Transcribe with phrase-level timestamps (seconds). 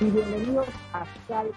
[0.00, 1.50] y bienvenidos a Sal,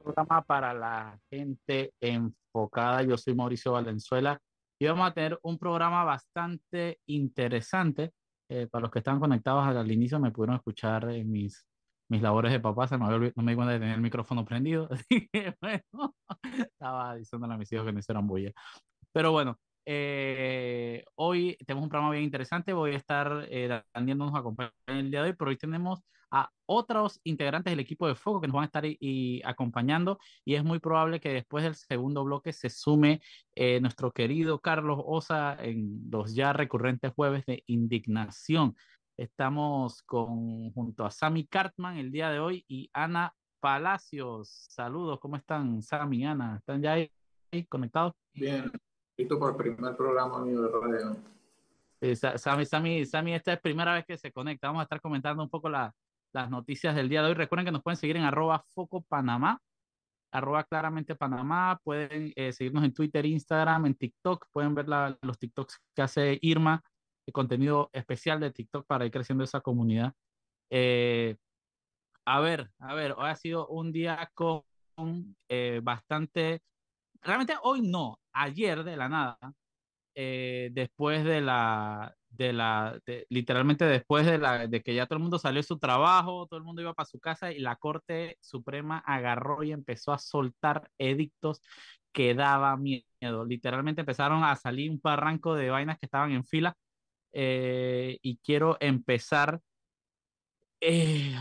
[0.00, 3.02] programa para la gente enfocada.
[3.02, 4.38] Yo soy Mauricio Valenzuela
[4.78, 8.12] y vamos a tener un programa bastante interesante.
[8.48, 11.66] Eh, para los que están conectados al inicio me pudieron escuchar en mis,
[12.08, 14.44] mis labores de papá, se me había no me di cuenta de tener el micrófono
[14.44, 14.88] prendido,
[15.60, 18.52] bueno, estaba diciéndole a mis hijos que no hicieran bulla.
[19.12, 22.72] Pero bueno, eh, hoy tenemos un programa bien interesante.
[22.72, 26.50] Voy a estar, eh, Daniel nos acompaña el día de hoy, pero hoy tenemos a
[26.64, 30.64] otros integrantes del equipo de Foco que nos van a estar y, acompañando y es
[30.64, 33.20] muy probable que después del segundo bloque se sume
[33.54, 38.74] eh, nuestro querido Carlos Osa en los ya recurrentes jueves de indignación.
[39.18, 44.48] Estamos con, junto a Sami Cartman el día de hoy y Ana Palacios.
[44.70, 46.56] Saludos, ¿cómo están Sami, Ana?
[46.56, 47.10] ¿Están ya ahí
[47.68, 48.14] conectados?
[48.32, 48.72] Bien,
[49.18, 51.16] listo para el primer programa mío de radio.
[52.00, 54.66] Eh, Sammy, Sammy, Sammy, esta es la primera vez que se conecta.
[54.66, 55.94] Vamos a estar comentando un poco la,
[56.32, 57.34] las noticias del día de hoy.
[57.34, 59.60] Recuerden que nos pueden seguir en arroba foco panamá,
[60.32, 61.78] arroba claramente panamá.
[61.82, 64.46] Pueden eh, seguirnos en Twitter, Instagram, en TikTok.
[64.52, 66.82] Pueden ver los TikToks que hace Irma,
[67.26, 70.12] el contenido especial de TikTok para ir creciendo esa comunidad.
[70.70, 71.36] Eh,
[72.24, 74.64] a ver, a ver, hoy ha sido un día con
[75.48, 76.62] eh, bastante
[77.22, 79.38] realmente hoy no, ayer de la nada,
[80.14, 85.22] eh, después de la, de la, literalmente después de, la, de que ya todo el
[85.22, 88.98] mundo salió su trabajo, todo el mundo iba para su casa y la Corte Suprema
[89.06, 91.60] agarró y empezó a soltar edictos
[92.12, 93.44] que daba miedo.
[93.46, 96.74] Literalmente empezaron a salir un parranco de vainas que estaban en fila
[97.32, 99.60] eh, y quiero empezar.
[100.80, 101.34] Eh,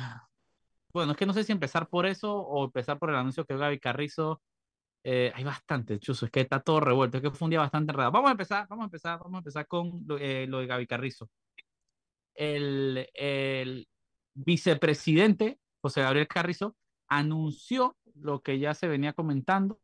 [0.94, 3.58] bueno, es que no sé si empezar por eso o empezar por el anuncio que
[3.58, 4.42] Gaby Carrizo
[5.04, 7.92] eh, hay bastante, chuzo, es que está todo revuelto, es que fue un día bastante
[7.92, 8.12] enredado.
[8.12, 11.30] Vamos a empezar, vamos a empezar, vamos a empezar con lo, eh, de Gaby Carrizo.
[12.34, 13.88] El, el,
[14.34, 19.80] vicepresidente José Gabriel Carrizo anunció lo que ya se venía comentando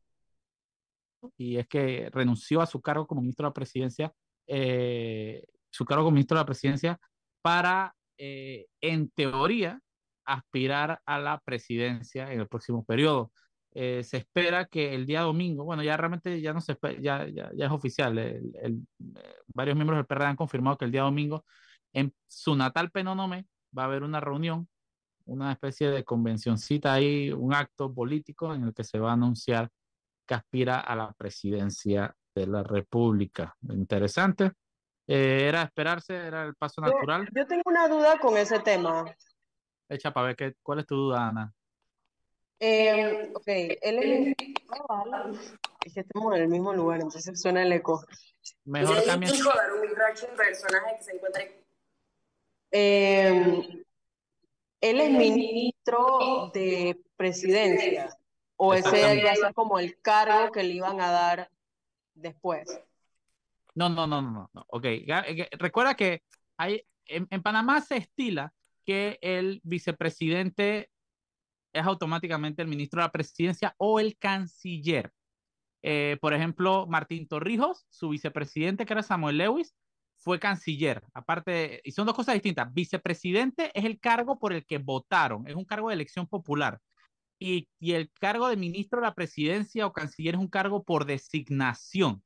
[1.36, 4.14] y es que renunció a su cargo como ministro de la presidencia,
[4.48, 7.00] eh, su cargo como ministro de la presidencia
[7.42, 9.82] para, en teoría,
[10.26, 13.32] aspirar a la presidencia en el próximo periodo.
[13.80, 17.52] Eh, se espera que el día domingo, bueno, ya realmente ya no se ya, ya,
[17.54, 21.46] ya, es oficial, el, eh, varios miembros del PRD han confirmado que el día domingo
[21.94, 23.46] en su natal Penónome
[23.78, 24.68] va a haber una reunión,
[25.26, 29.70] una especie de convencioncita ahí, un acto político en el que se va a anunciar
[30.26, 33.56] que aspira a la presidencia de la República.
[33.70, 34.54] Interesante.
[35.06, 37.30] Eh, era esperarse, era el paso natural.
[37.32, 39.06] Yo, tengo una duda con ese tema.
[39.88, 41.54] Echa para ver cuál es tu duda, Ana.
[42.60, 44.36] Eh, ok, él es...
[45.86, 48.06] Es que estamos en el mismo lugar, entonces suena el eco.
[48.66, 49.30] Mejor cambia.
[52.72, 53.84] Eh,
[54.82, 58.10] él es ministro de presidencia,
[58.58, 61.50] o ese ya es como el cargo que le iban a dar
[62.14, 62.82] después.
[63.76, 64.66] No, no, no, no, no.
[64.68, 66.24] Ok, eh, recuerda que
[66.58, 68.54] hay, en, en Panamá se estila
[68.84, 70.90] que el vicepresidente
[71.80, 75.12] es automáticamente el ministro de la presidencia o el canciller.
[75.82, 79.76] Eh, por ejemplo, Martín Torrijos, su vicepresidente, que era Samuel Lewis,
[80.18, 81.04] fue canciller.
[81.14, 82.74] Aparte, y son dos cosas distintas.
[82.74, 86.80] Vicepresidente es el cargo por el que votaron, es un cargo de elección popular.
[87.40, 91.06] Y, y el cargo de ministro de la presidencia o canciller es un cargo por
[91.06, 92.24] designación.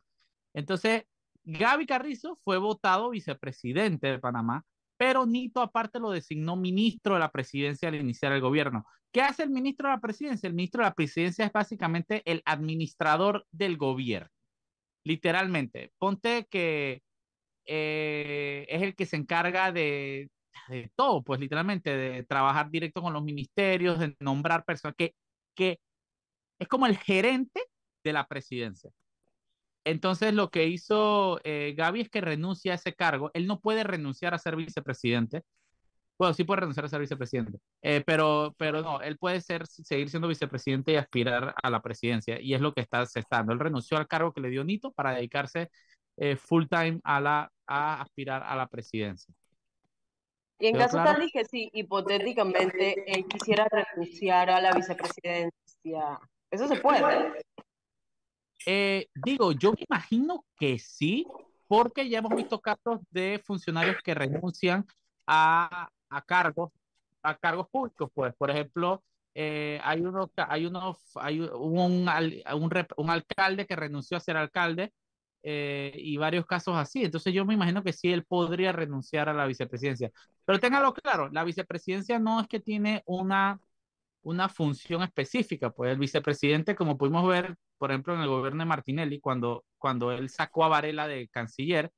[0.53, 1.03] Entonces,
[1.43, 4.63] Gaby Carrizo fue votado vicepresidente de Panamá
[5.01, 8.85] pero Nito aparte lo designó ministro de la presidencia al iniciar el gobierno.
[9.11, 10.45] ¿Qué hace el ministro de la presidencia?
[10.45, 14.29] El ministro de la presidencia es básicamente el administrador del gobierno.
[15.03, 17.01] Literalmente, ponte que
[17.65, 20.29] eh, es el que se encarga de,
[20.67, 25.15] de, todo, pues literalmente, de trabajar directo con los ministerios, de nombrar personas, que,
[25.55, 25.79] que
[26.59, 27.63] es como el gerente
[28.03, 28.91] de la presidencia.
[29.83, 33.31] Entonces lo que hizo eh, Gaby es que renuncia a ese cargo.
[33.33, 35.43] Él no puede renunciar a ser vicepresidente.
[36.19, 40.07] Bueno, sí puede renunciar a ser vicepresidente, eh, pero, pero no, él puede ser, seguir
[40.07, 42.39] siendo vicepresidente y aspirar a la presidencia.
[42.39, 43.53] Y es lo que está cesando.
[43.53, 45.71] Él renunció al cargo que le dio Nito para dedicarse
[46.17, 49.33] eh, full time a, la, a aspirar a la presidencia.
[50.59, 56.19] Y en caso tal que sí, hipotéticamente él quisiera renunciar a la vicepresidencia,
[56.51, 57.33] ¿eso se puede?
[58.65, 61.25] Eh, digo, yo me imagino que sí,
[61.67, 64.85] porque ya hemos visto casos de funcionarios que renuncian
[65.27, 66.71] a, a cargos,
[67.23, 69.03] a cargos públicos, pues, por ejemplo,
[69.33, 74.91] eh, hay uno, hay uno, hay un, un, un, alcalde que renunció a ser alcalde
[75.43, 77.03] eh, y varios casos así.
[77.05, 80.11] Entonces yo me imagino que sí, él podría renunciar a la vicepresidencia.
[80.45, 83.59] Pero téngalo claro, la vicepresidencia no es que tiene una,
[84.23, 88.67] una función específica, pues el vicepresidente, como pudimos ver, por ejemplo, en el gobierno de
[88.69, 91.91] Martinelli, cuando, cuando él sacó a Varela de canciller,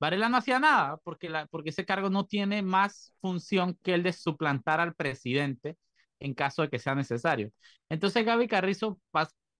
[0.00, 4.12] Varela no hacía nada porque, porque ese cargo no tiene más función que el de
[4.12, 5.76] suplantar al presidente
[6.20, 7.50] en caso de que sea necesario.
[7.88, 9.00] Entonces Gaby Carrizo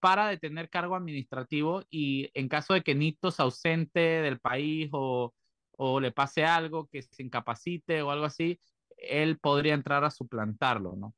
[0.01, 4.91] para de tener cargo administrativo y en caso de que Nito se ausente del país
[4.93, 5.35] o,
[5.73, 8.61] o le pase algo, que se incapacite o algo así,
[8.99, 11.15] él podría entrar a suplantarlo, ¿no?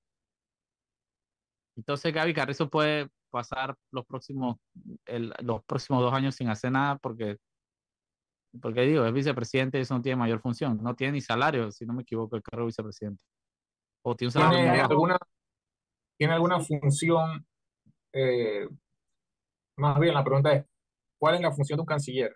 [1.77, 4.57] Entonces Gaby Carrizo puede pasar los próximos,
[5.05, 7.37] el, los próximos dos años sin hacer nada porque,
[8.61, 11.85] porque digo, es vicepresidente y eso no tiene mayor función, no tiene ni salario, si
[11.85, 13.23] no me equivoco, el cargo de vicepresidente.
[14.03, 15.19] O tiene, ¿Tiene alguna,
[16.17, 17.45] ¿Tiene alguna función
[18.19, 18.67] eh,
[19.77, 20.65] más bien la pregunta es,
[21.19, 22.35] ¿cuál es la función de un canciller?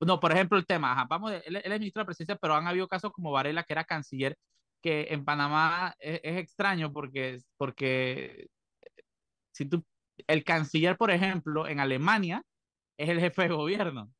[0.00, 3.12] No, por ejemplo, el tema, vamos, él, es ministro de presidencia, pero han habido casos
[3.12, 4.36] como Varela, que era canciller,
[4.86, 8.46] que en Panamá es, extraño porque, porque
[9.52, 9.84] si tú,
[10.28, 12.44] el canciller, por ejemplo, en Alemania
[12.96, 14.12] es el jefe de gobierno.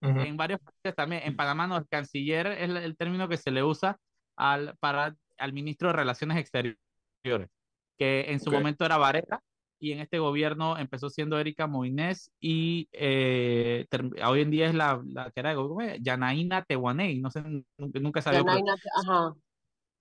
[0.00, 3.64] En varios países también, en Panamá no, el canciller es el, término que se le
[3.64, 3.98] usa
[4.36, 7.50] al, para, al ministro de Relaciones Exteriores,
[7.98, 9.42] que en su momento era Varela,
[9.80, 13.86] y en este gobierno empezó siendo Erika Moines y eh,
[14.24, 17.42] hoy en día es la, la que era de Yanaína Tehuaney, no sé,
[17.76, 18.44] nunca, sabía.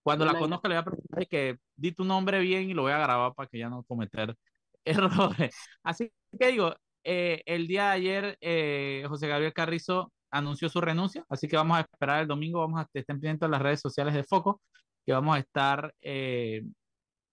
[0.06, 2.92] Cuando la conozca le voy a preguntar que di tu nombre bien y lo voy
[2.92, 4.36] a grabar para que ya no cometer
[4.86, 5.56] errores.
[5.84, 11.25] Así que digo, eh, el día de ayer eh, José Gabriel Carrizo anunció su renuncia,
[11.28, 14.13] así que vamos a esperar el domingo, vamos a estar pendientes de las redes sociales
[14.13, 14.62] de Foco,
[15.04, 15.92] que vamos a estar,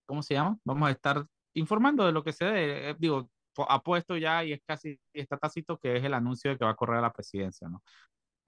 [0.06, 0.56] ¿cómo se llama?
[0.64, 2.90] Vamos a estar informando de lo que se dé.
[2.90, 3.28] Eh, digo,
[3.68, 6.76] apuesto ya y es casi, está tácito que es el anuncio de que va a
[6.76, 7.82] correr a la presidencia, ¿no?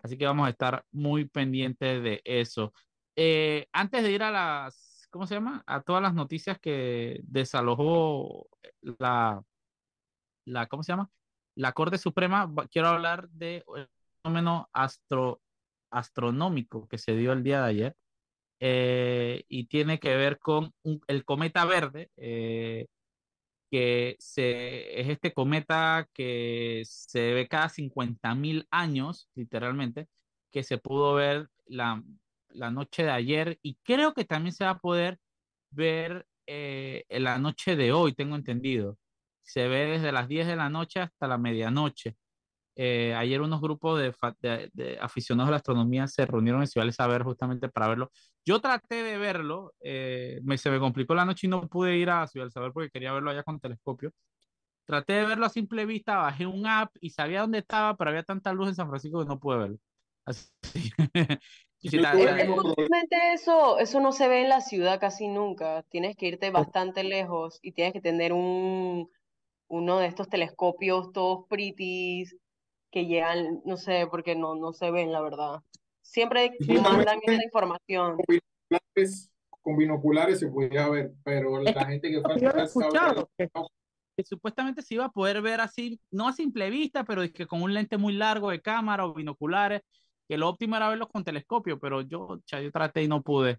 [0.02, 2.72] Así que vamos a estar muy pendientes de eso.
[3.16, 5.62] Eh, antes de ir a las, ¿cómo se llama?
[5.66, 8.48] A todas las noticias que desalojó
[8.82, 9.42] la,
[10.44, 11.10] la ¿cómo se llama?
[11.54, 13.86] La Corte Suprema, quiero hablar de un
[14.22, 15.40] fenómeno astro,
[15.90, 17.96] astronómico que se dio el día de ayer.
[18.60, 20.72] Eh, y tiene que ver con
[21.08, 22.86] el cometa verde, eh,
[23.70, 30.08] que se, es este cometa que se ve cada 50 mil años, literalmente,
[30.52, 32.02] que se pudo ver la,
[32.54, 35.18] la, noche de ayer y creo que también se va a poder
[35.70, 38.98] ver eh, la noche de hoy, tengo entendido.
[39.42, 42.16] Se ve desde las 10 de la noche hasta la medianoche.
[42.76, 47.22] Eh, ayer unos grupos de, de, aficionados a la astronomía se reunieron en Ciudad Saber
[47.22, 48.10] justamente para verlo.
[48.44, 52.10] Yo traté de verlo, eh, me, se me complicó la noche y no pude ir
[52.10, 54.12] a Ciudad Saber porque quería verlo allá con telescopio.
[54.86, 58.22] Traté de verlo a simple vista, bajé un app y sabía dónde estaba, pero había
[58.24, 59.78] tanta luz en San Francisco que no pude verlo.
[60.26, 60.50] Así.
[63.32, 65.82] eso, eso no se ve en la ciudad casi nunca.
[65.90, 69.10] Tienes que irte bastante lejos y tienes que tener un,
[69.68, 72.24] uno de estos telescopios todos pretty
[72.90, 75.62] que llegan, no sé, porque no, no se ven, la verdad.
[76.00, 76.52] Siempre
[76.82, 78.18] mandan esa información.
[79.62, 83.48] Con binoculares, se podía ver, pero la gente que fue escuchado que,
[84.22, 87.62] supuestamente se iba a poder ver así, no a simple vista, pero es que con
[87.62, 89.82] un lente muy largo de cámara o binoculares,
[90.28, 93.58] que lo óptimo era verlos con telescopio, pero yo, yo traté y no pude.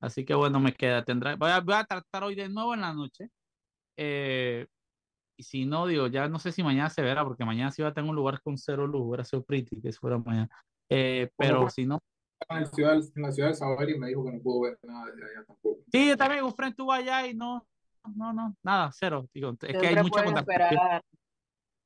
[0.00, 1.04] Así que bueno, me queda.
[1.04, 3.30] Tendrá, voy, a, voy a tratar hoy de nuevo en la noche.
[3.96, 4.66] Eh,
[5.36, 7.88] y si no, digo, ya no sé si mañana se verá, porque mañana sí va
[7.88, 10.48] a tener un lugar con cero luz, hubiera sido pretty que fuera mañana.
[10.88, 12.00] Eh, pero si no.
[12.48, 14.78] En la, ciudad, en la ciudad de Saber y me dijo que no pudo ver
[14.82, 15.80] nada desde allá tampoco.
[15.90, 17.66] Sí, yo también, un friend estuvo allá y no,
[18.14, 19.26] no, no, nada, cero.
[19.32, 21.02] Digo, es Siempre que hay mucha esperar,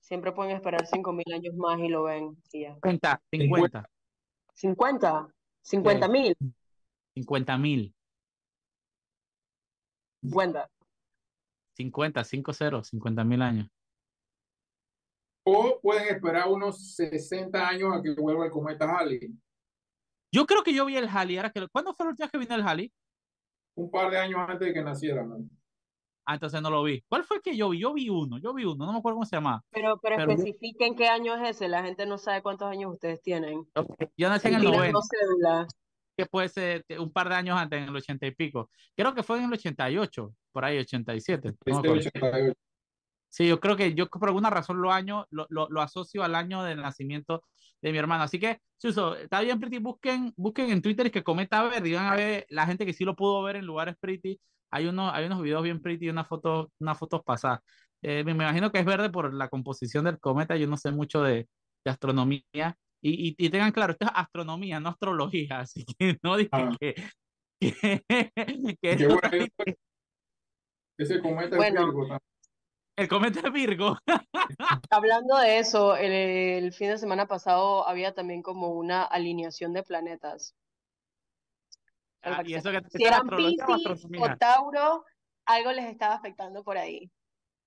[0.01, 2.37] Siempre pueden esperar 5.000 años más y lo ven.
[2.53, 2.73] Y ya.
[2.75, 3.91] 50, 50.
[4.59, 5.29] 50,
[5.63, 6.37] 50 mil.
[7.15, 7.95] 50 mil.
[10.23, 10.71] 50.
[11.77, 13.69] 50, 5-0, 50 mil años.
[15.45, 19.33] O pueden esperar unos 60 años a que vuelva el cometa Halley.
[20.33, 21.37] Yo creo que yo vi el Halley.
[21.37, 22.93] Ahora que, ¿Cuándo fue el último que vino el Halley?
[23.77, 25.25] Un par de años antes de que naciera.
[26.29, 27.03] Ah, entonces no lo vi.
[27.09, 27.79] ¿Cuál fue el que yo vi?
[27.79, 29.65] Yo vi uno, yo vi uno, no me acuerdo cómo se llama.
[29.71, 33.67] Pero, pero, especifiquen qué año es ese, la gente no sabe cuántos años ustedes tienen.
[34.15, 35.67] Yo nací en el 90
[36.19, 38.69] que puede ser un par de años antes, en el 80 y pico.
[38.95, 41.55] Creo que fue en el 88, por ahí 87.
[43.31, 46.35] sí, yo creo que yo por alguna razón lo, año, lo, lo, lo, asocio al
[46.35, 47.43] año del nacimiento
[47.81, 48.25] de mi hermano.
[48.25, 51.83] Así que, Suso, está bien, Pretty, busquen, busquen en Twitter y que cometa a ver,
[51.83, 54.39] digan a ver la gente que sí lo pudo ver en lugares Pretty.
[54.71, 57.61] Hay unos, hay unos videos bien Pretty y unas fotos, unas fotos pasadas.
[58.03, 61.23] Eh, me imagino que es verde por la composición del cometa, yo no sé mucho
[61.23, 61.49] de,
[61.85, 62.77] de astronomía.
[63.01, 66.71] Y, y, tengan claro, esto es astronomía, no astrología, así que no dije Ah.
[66.81, 66.95] que,
[67.61, 68.03] que,
[68.81, 69.21] que bueno.
[70.99, 71.87] Ese cometa es Bueno.
[71.87, 72.21] Virgo también.
[72.97, 73.97] el cometa de Virgo.
[74.91, 79.85] Hablando de eso, el, el fin de semana pasado había también como una alineación de
[79.85, 80.57] planetas.
[82.23, 84.37] Ah, y eso que Si eran astrología o Piscis o astronomía.
[84.37, 85.05] Tauro,
[85.47, 87.11] algo les estaba afectando por ahí.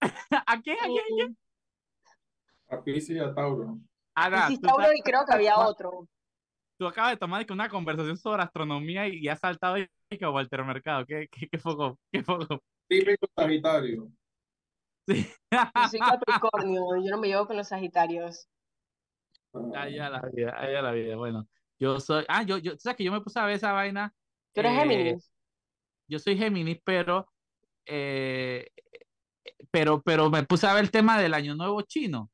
[0.46, 0.78] ¿A quién?
[0.80, 1.38] ¿A quién?
[2.70, 3.80] A Piscis y a Tauro.
[4.16, 6.08] Ana, Piscis, tú, Tauro y creo que había otro.
[6.78, 10.64] tú acabas de tomar una conversación sobre astronomía y, y has saltado y que Walter
[10.64, 11.06] Mercado.
[11.06, 11.98] ¿Qué, qué, qué poco?
[12.12, 12.62] ¿Qué poco?
[12.88, 14.12] Típico Sagitario.
[15.08, 15.28] Sí.
[15.52, 18.48] Yo soy Capricornio, yo no me llevo con los Sagitarios.
[19.76, 21.16] Allá la vida, allá la vida.
[21.16, 21.48] Bueno,
[21.80, 22.26] yo soy.
[22.28, 24.14] Ah, yo, yo, sabes que yo me puse a ver esa vaina.
[24.54, 25.32] ¿Tú eres eh, Géminis?
[26.08, 27.28] Yo soy Géminis, pero.
[27.86, 28.68] eh,
[29.72, 32.30] pero, pero me puse a ver el tema del Año Nuevo chino.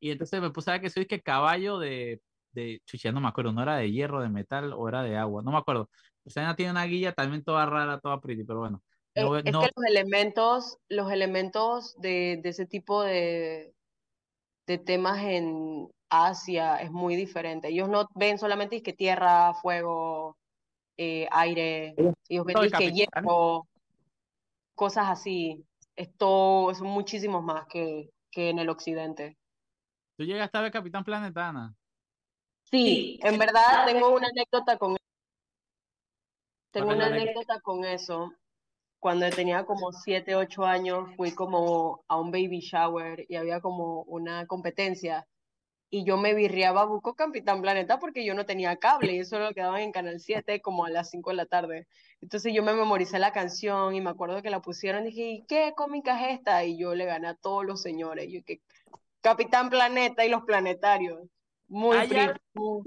[0.00, 2.20] Y entonces me puse a ver que soy que caballo de.
[2.52, 5.42] de chucha, no me acuerdo, no era de hierro, de metal o era de agua,
[5.42, 5.90] no me acuerdo.
[6.24, 8.82] O sea, tiene una guía también toda rara, toda pretty, pero bueno.
[9.14, 13.74] Es, No, es no, que los elementos, los elementos de, de ese tipo de,
[14.66, 17.68] de temas en Asia es muy diferente.
[17.68, 20.38] Ellos no ven solamente que tierra, fuego,
[20.96, 21.94] eh, aire,
[22.28, 22.90] que Capricornio.
[22.90, 23.66] hierro,
[24.74, 25.64] cosas así.
[25.94, 29.36] Esto son muchísimos más que, que en el occidente.
[30.16, 31.74] Tú llegaste a ver Capitán Planeta, Ana.
[32.64, 34.96] Sí, en verdad tengo una anécdota con
[36.72, 38.32] tengo ¿Cuál es una anécdota con eso.
[38.98, 44.02] Cuando tenía como 7, 8 años, fui como a un baby shower y había como
[44.02, 45.26] una competencia.
[45.88, 49.52] Y yo me virreaba Buco Capitán Planeta porque yo no tenía cable y eso lo
[49.54, 51.86] quedaban en Canal 7 como a las 5 de la tarde.
[52.20, 55.44] Entonces yo me memoricé la canción y me acuerdo que la pusieron y dije, ¿y
[55.46, 56.64] qué cómica es esta?
[56.64, 58.26] Y yo le gané a todos los señores.
[58.30, 58.60] Yo que
[59.20, 61.20] Capitán Planeta y los planetarios.
[61.68, 61.96] Muy
[62.54, 62.84] muy-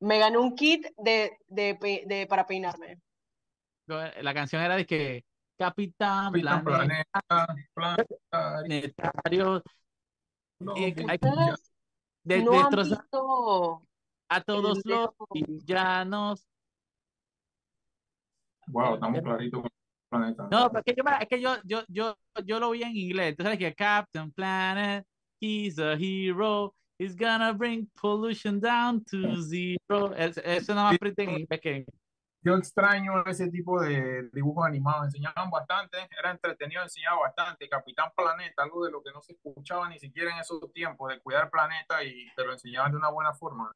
[0.00, 2.98] Me gané un kit de, de, pe- de, para peinarme.
[3.86, 5.24] La canción era de que
[5.58, 7.20] Capitán Capitán Planeta,
[7.74, 8.92] Planeta, Planetario.
[9.00, 9.62] Planetario,
[10.60, 11.18] no, eh, hay-
[12.24, 13.82] de, no han destrozar visto
[14.28, 16.46] a todos el los villanos.
[18.68, 19.70] Wow, estamos claritos con
[20.24, 20.48] el planeta.
[20.50, 23.30] No, porque yo, es que yo, yo, yo, yo lo vi en inglés.
[23.30, 25.04] Entonces, que Captain Planet,
[25.40, 30.14] he's a hero, he's gonna bring pollution down to zero.
[30.14, 31.86] Es- Eso nada más pretty en inglés que
[32.42, 37.68] Yo extraño ese tipo de dibujos animados, enseñaban bastante, era entretenido, enseñaba bastante.
[37.68, 41.20] Capitán Planeta, algo de lo que no se escuchaba ni siquiera en esos tiempos, de
[41.20, 43.70] cuidar planeta y te lo enseñaban de una buena forma.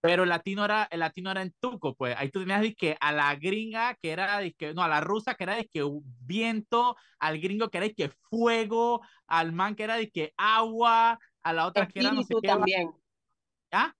[0.00, 2.16] Pero el latino era, el latino era en tuco, pues.
[2.16, 5.44] Ahí tú tenías que a la gringa, que era disque, no, a la rusa, que
[5.44, 5.82] era que
[6.20, 11.66] viento, al gringo, que era que fuego, al man, que era que agua, a la
[11.66, 12.48] otra, que era no sé Espíritu qué.
[12.48, 12.92] también.
[13.72, 13.92] ¿Ah?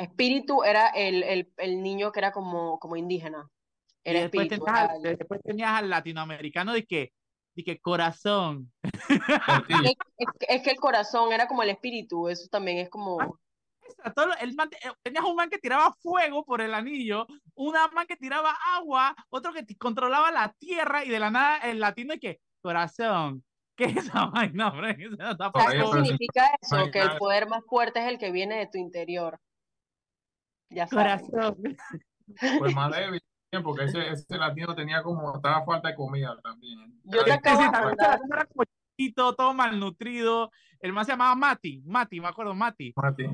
[0.00, 3.48] Espíritu era el, el, el niño que era como, como indígena.
[4.04, 4.64] Y Era después espíritu.
[4.66, 7.12] tenías, era el- después tenías al latinoamericano de que,
[7.54, 8.72] de que corazón.
[9.68, 13.38] Es, es que- es que el corazón era como el espíritu, eso también es como...
[14.04, 17.88] A todo el man- eh, tenías un man que tiraba fuego por el anillo, una
[17.88, 22.14] man que tiraba agua, otro que controlaba la tierra y de la nada el latino
[22.14, 23.44] y que corazón.
[23.76, 24.90] ¿Qué es esa vaina, hombre?
[25.00, 26.76] Eso no está Por ¿Sabes ahí qué significa eso?
[26.76, 29.38] Ay, Que el poder más fuerte es el que viene de tu interior.
[30.70, 31.26] Ya saben.
[31.28, 31.56] Corazón.
[32.58, 33.20] Pues más débil,
[33.62, 37.00] porque ese, ese latino tenía como, estaba falta de comida también.
[37.04, 40.50] Yo te acabo de chiquito, todo malnutrido.
[40.80, 42.92] El man se llamaba Mati, Mati, me acuerdo, Mati.
[42.96, 43.26] Mati.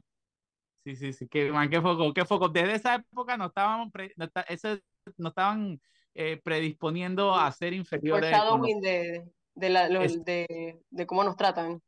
[0.84, 2.48] Sí, sí, sí, qué man, qué foco, qué foco.
[2.48, 4.82] Desde esa época nos estaban, pre- esta- ese-
[5.18, 5.80] nos estaban
[6.14, 8.30] eh, predisponiendo a ser inferiores.
[8.30, 9.24] foreshadowing de,
[9.54, 11.82] de, la, lo- Es- de, de cómo nos tratan.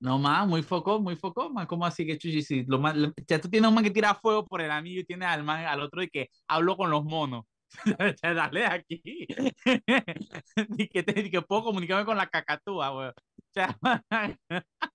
[0.00, 1.66] No más, muy foco, muy foco, man.
[1.66, 2.42] ¿Cómo así que chuchi?
[2.42, 2.94] Sí, lo más,
[3.26, 5.64] ya tú tienes un man que tira fuego por el anillo y tienes al man,
[5.64, 7.44] al otro y que hablo con los monos.
[8.22, 9.00] Dale aquí.
[10.78, 13.14] y, que te, y que puedo comunicarme con la cacatúa, weón.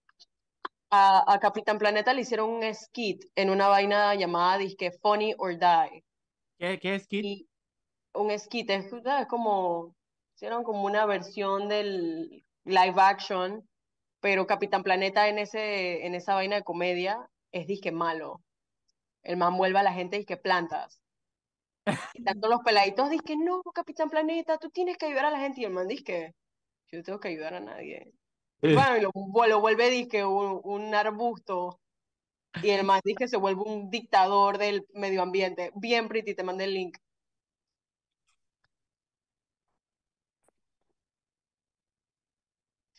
[0.91, 5.55] A, a Capitán Planeta le hicieron un skit en una vaina llamada disque Funny or
[5.55, 6.03] Die.
[6.57, 7.23] ¿qué, qué es Kid?
[7.23, 7.49] Y
[8.13, 9.27] un skit es, ¿sabes?
[9.27, 9.95] como,
[10.35, 13.68] hicieron como una versión del live action,
[14.21, 18.43] pero Capitán Planeta en ese, en esa vaina de comedia es disque malo.
[19.23, 21.01] El man vuelve a la gente disque plantas.
[22.13, 25.61] Y tanto los peladitos disque, no, Capitán Planeta, tú tienes que ayudar a la gente.
[25.61, 26.33] Y el man disque,
[26.91, 28.13] yo no tengo que ayudar a nadie.
[28.61, 28.73] Y Eh.
[28.73, 29.01] bueno, y
[29.49, 31.81] lo vuelve disque un, un arbusto.
[32.61, 35.71] Y el man disque se vuelve un dictador del medio ambiente.
[35.75, 36.97] Bien pretty, te mandé el link.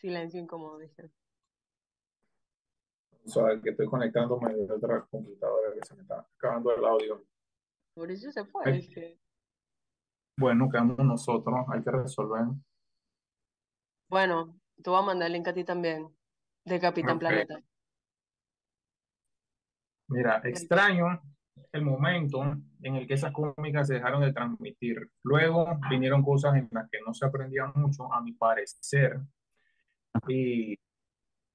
[0.01, 1.11] Silencio incómodo, dice.
[3.25, 7.23] sea, que estoy conectándome de otra computadora que se me está acabando el audio.
[7.93, 8.63] Por eso se fue.
[8.65, 9.19] Ay, es que-
[10.39, 12.45] Bueno, quedamos nosotros, hay que resolver.
[14.09, 16.09] Bueno, te voy a mandar el link a ti también,
[16.65, 17.19] de Capitán.
[17.19, 17.61] Planeta.
[20.07, 21.21] Mira, extraño
[21.71, 22.41] el momento
[22.81, 25.11] en el que esas cómicas se dejaron de transmitir.
[25.23, 29.21] Luego vinieron cosas en las que no se aprendía mucho, a mi parecer,
[30.27, 30.75] y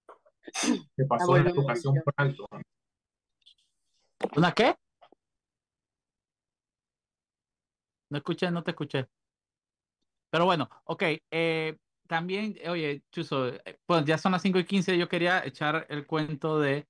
[0.09, 0.15] Ah,
[1.09, 2.47] pasó la educación por alto.
[4.37, 4.75] ¿Una qué?
[8.11, 9.07] No escuché, no te escuché.
[10.31, 11.03] Pero bueno, ok.
[11.31, 14.97] eh, también, oye, Chuzo, eh, pues ya son las 5 y 15.
[14.97, 16.87] Yo quería echar el cuento de.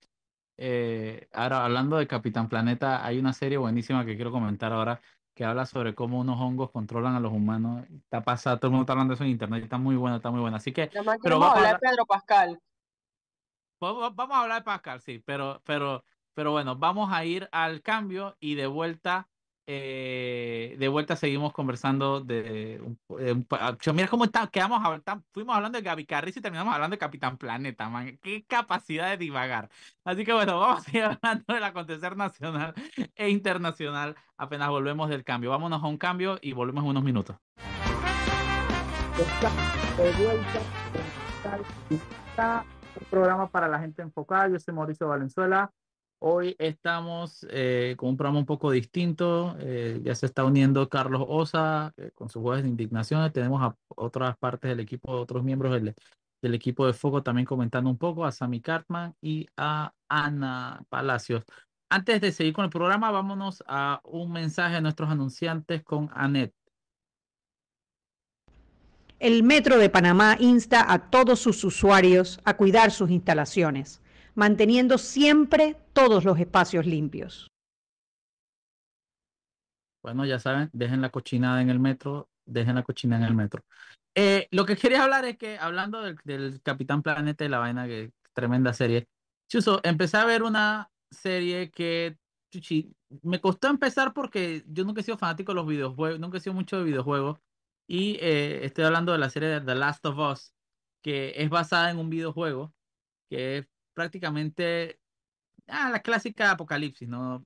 [0.59, 5.01] eh, ahora, hablando de Capitán Planeta, hay una serie buenísima que quiero comentar ahora
[5.37, 7.85] que habla sobre cómo unos hongos controlan a los humanos.
[7.91, 9.63] Está pasada, todo el mundo está hablando de eso en internet.
[9.63, 10.57] Está muy buena, está muy buena.
[10.57, 10.91] Así que,
[11.23, 12.59] pero vamos a hablar de Pedro Pascal.
[13.79, 16.03] Vamos vamos a hablar de Pascal, sí, pero, pero,
[16.33, 19.29] pero bueno, vamos a ir al cambio y de vuelta,
[19.67, 23.45] eh, de vuelta seguimos conversando de, de
[23.81, 24.81] yo, mira cómo está, quedamos,
[25.33, 29.17] fuimos hablando de Gaby Carrizo y terminamos hablando de Capitán Planeta, man, qué capacidad de
[29.17, 29.69] divagar.
[30.05, 32.75] Así que bueno, vamos a seguir hablando del acontecer nacional
[33.15, 35.51] e internacional apenas volvemos del cambio.
[35.51, 37.37] Vámonos a un cambio y volvemos en unos minutos.
[39.19, 40.61] Estamos de vuelta
[42.31, 42.65] Está
[43.01, 44.49] un programa para la gente enfocada.
[44.49, 45.71] Yo soy Mauricio Valenzuela.
[46.29, 49.57] Hoy estamos eh, con un programa un poco distinto.
[49.61, 53.31] eh, ya se está uniendo Carlos Osa eh, con sus jueves de indignación.
[53.31, 55.95] Tenemos a otras partes del equipo, otros miembros del,
[56.53, 61.45] equipo de Foco también comentando un poco, a Sami Cartman y a Ana Palacios.
[61.91, 66.53] Antes de seguir con el programa, vámonos a un mensaje de nuestros anunciantes con Anet.
[69.21, 74.03] El Metro de Panamá insta a todos sus usuarios a cuidar sus instalaciones,
[74.37, 77.51] manteniendo siempre todos los espacios limpios.
[80.03, 83.65] Bueno, ya saben, dejen la cochinada en el metro, dejen la cochinada en el metro.
[84.15, 88.13] Eh, lo que quería hablar es que, hablando del, Capitán Planeta y la vaina, que
[88.33, 89.09] tremenda serie,
[89.49, 92.17] Chuso, empecé a ver una serie que,
[92.53, 96.41] chuchi, me costó empezar porque yo nunca he sido fanático de los videojuegos, nunca he
[96.41, 97.39] sido mucho de videojuegos,
[97.89, 100.55] y eh, estoy hablando de la serie The Last of Us,
[101.03, 102.75] que es basada en un videojuego,
[103.29, 105.01] que es prácticamente
[105.67, 107.45] ah, la clásica apocalipsis, ¿no?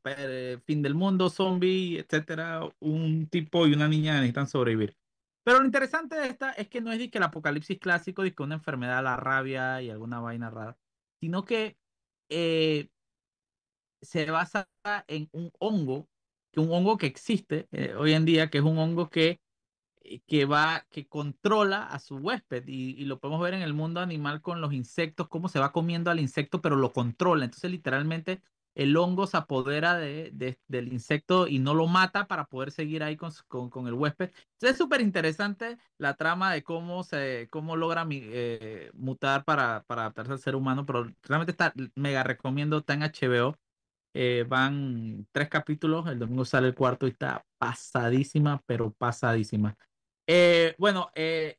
[0.67, 2.69] Fin del mundo, zombie, etcétera.
[2.81, 4.97] Un tipo y una niña necesitan sobrevivir.
[5.45, 8.35] Pero lo interesante de esta es que no es de que el apocalipsis clásico, de
[8.35, 10.77] que una enfermedad, la rabia y alguna vaina rara,
[11.21, 11.79] sino que
[12.29, 12.89] eh,
[14.03, 14.69] se basa
[15.09, 16.09] en un hongo,
[16.53, 19.41] que un hongo que existe eh, hoy en día, que es un hongo que
[20.27, 24.01] que va, que controla a su huésped y, y lo podemos ver en el mundo
[24.01, 27.45] animal con los insectos, cómo se va comiendo al insecto, pero lo controla.
[27.45, 28.43] Entonces, literalmente,
[28.75, 33.03] el hongo se apodera de, de- del insecto y no lo mata para poder seguir
[33.03, 34.27] ahí con, con, con el huésped.
[34.55, 40.03] Entonces, es súper interesante la trama de cómo se, cómo logra eh, mutar para, para
[40.03, 43.57] adaptarse al ser humano, pero realmente está, mega recomiendo, está en HBO.
[44.13, 49.77] Eh, van tres capítulos, el domingo sale el cuarto y está pasadísima, pero pasadísima.
[50.33, 51.59] Eh, bueno, eh,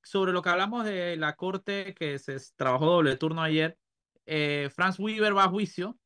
[0.00, 3.76] sobre lo que hablamos de la corte que se trabajó doble turno ayer,
[4.24, 5.98] eh, Franz Weaver va a juicio.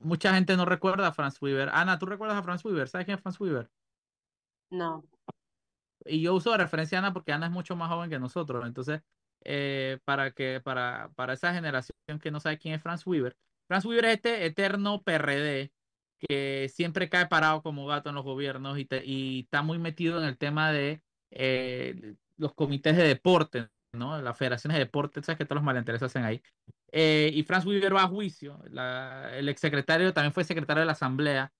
[0.00, 1.68] Mucha gente no recuerda a Franz Weaver.
[1.72, 2.88] Ana, ¿tú recuerdas a Franz Weaver?
[2.88, 3.70] ¿Sabes quién es Franz Weaver?
[4.70, 5.04] No.
[6.04, 8.66] Y yo uso de referencia a Ana porque Ana es mucho más joven que nosotros.
[8.66, 9.02] Entonces,
[10.04, 13.36] para que, para, para esa generación que no sabe quién es Franz Weaver,
[13.68, 15.72] Franz Weaver es este eterno PRD
[16.28, 20.38] que siempre cae parado como gato en los gobiernos y, está muy metido en el
[20.38, 24.20] tema de eh, los comités de deporte, ¿no?
[24.20, 26.42] Las federaciones de deporte, sabes que todos los malentendidos se hacen ahí.
[26.92, 28.60] Eh, y Franz Weaver va a juicio.
[28.70, 31.52] La- el exsecretario también fue secretario de la Asamblea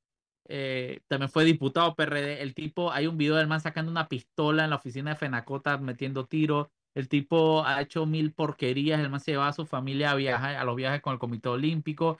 [0.48, 2.42] eh, también fue diputado PRD.
[2.42, 5.78] El tipo, hay un video del man sacando una pistola en la oficina de Fenacota
[5.78, 6.68] metiendo tiros.
[6.94, 9.00] El tipo ha hecho mil porquerías.
[9.00, 11.48] El man se llevaba a su familia a viajar, a los viajes con el Comité
[11.48, 12.18] Olímpico.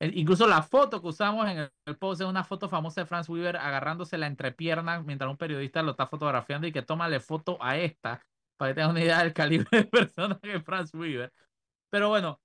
[0.00, 3.56] Incluso la foto que usamos en el, post es una foto famosa de Franz Weaver
[3.56, 8.24] agarrándose la entrepierna mientras un periodista lo está fotografiando y que tómale foto a esta
[8.56, 11.32] para que tengan una idea del calibre de persona que es Franz Weaver.
[11.90, 12.40] Pero bueno,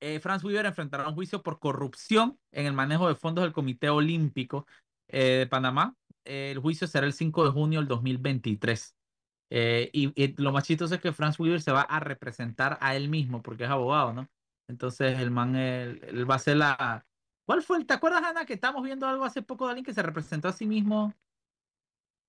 [0.00, 3.90] eh, Franz Weaver enfrentará un juicio por corrupción en el manejo de fondos del Comité
[3.90, 4.66] Olímpico
[5.08, 5.96] eh, de Panamá.
[6.24, 8.96] El juicio será el 5 de junio del 2023.
[9.52, 12.94] Eh, y, y lo más chistoso es que Franz Weaver se va a representar a
[12.94, 14.28] él mismo porque es abogado, ¿no?
[14.70, 17.06] Entonces el man, él, él va a ser la...
[17.44, 17.86] ¿Cuál fue el...
[17.86, 20.52] ¿Te acuerdas, Ana, que estamos viendo algo hace poco de alguien que se representó a
[20.52, 21.12] sí mismo?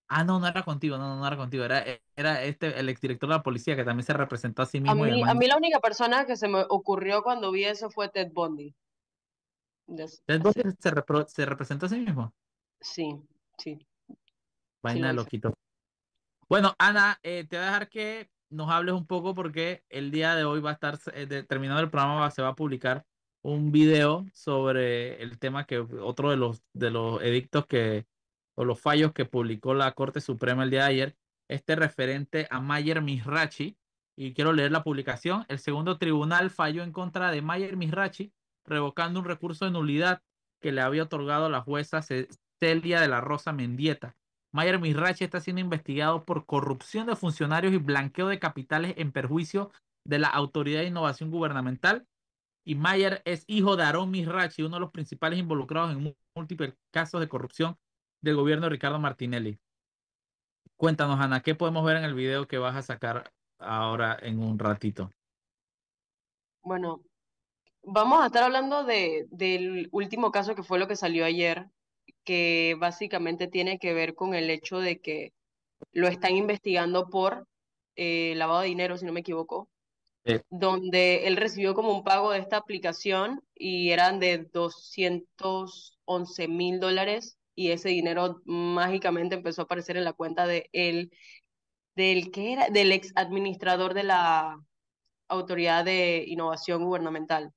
[0.08, 1.86] Ah, no, no era contigo, no, no era contigo, era,
[2.18, 5.08] era este, el exdirector de la policía que también se representó a sí A mismo.
[5.08, 8.10] y mí, a mí la única persona que se me ocurrió cuando vi eso fue
[8.10, 8.76] Ted Bundy.
[9.88, 12.34] Des- Ted Bundy se, repro- se representó a sí mismo.
[12.82, 13.22] Sí,
[13.58, 13.80] sí.
[14.84, 15.24] Vaina hizo.
[15.24, 15.54] loquito.
[16.50, 20.36] Bueno, Ana, eh, te voy a dejar que nos hables un poco porque el día
[20.36, 23.06] de hoy va a estar, eh, terminado el programa, va- se va a publicar
[23.44, 28.06] un video sobre el tema que otro de los, de los edictos que,
[28.56, 31.16] o los fallos que publicó la Corte Suprema el día de ayer,
[31.50, 33.78] este referente a Mayer Misrachi,
[34.18, 35.46] y quiero leer la publicación.
[35.48, 38.32] El segundo tribunal falló en contra de Mayer Misrachi,
[38.66, 40.22] revocando un recurso de nulidad
[40.62, 42.28] que le había otorgado la jueza Ce-
[42.60, 44.16] Celia de la Rosa Mendieta.
[44.54, 49.72] Mayer Misrachi está siendo investigado por corrupción de funcionarios y blanqueo de capitales en perjuicio
[50.06, 52.06] de la Autoridad de Innovación Gubernamental.
[52.66, 57.22] Y Mayer es hijo de Aarón Misrachi, uno de los principales involucrados en múltiples casos
[57.22, 57.78] de corrupción
[58.22, 59.58] del gobierno de Ricardo Martinelli.
[60.76, 64.60] Cuéntanos, Ana, ¿qué podemos ver en el video que vas a sacar ahora en un
[64.60, 65.12] ratito?
[66.64, 67.02] Bueno,
[67.84, 71.70] vamos a estar hablando de, del último caso que fue lo que salió ayer,
[72.24, 75.34] que básicamente tiene que ver con el hecho de que
[75.92, 77.48] lo están investigando por
[77.96, 79.70] eh, lavado de dinero, si no me equivoco,
[80.24, 80.40] Sí.
[80.52, 87.40] donde él recibió como un pago de esta aplicación y eran de 211 mil dólares
[87.56, 91.12] y ese dinero mágicamente empezó a aparecer en la cuenta de él,
[91.96, 94.60] del que era, del ex administrador de la
[95.28, 97.52] Autoridad de Innovación Gubernamental.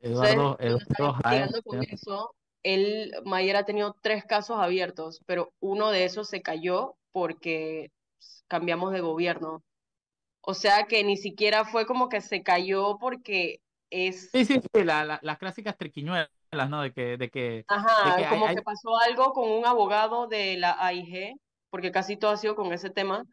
[0.00, 1.48] Eduardo, Entonces, Eduardo Jaén,
[1.90, 7.92] eso, él, Mayer ha tenido tres casos abiertos, pero uno de esos se cayó porque
[8.48, 9.62] cambiamos de gobierno.
[10.42, 14.84] O sea que ni siquiera fue como que se cayó porque es, Sí, sí, sí,
[14.84, 16.28] la- la- las clásicas triquiñuelas,
[16.68, 16.82] ¿no?
[16.82, 20.26] De que, de que, ajá, de que como hay- que pasó algo con un abogado
[20.26, 21.34] de la AIG,
[21.70, 23.24] porque casi todo ha sido con ese tema,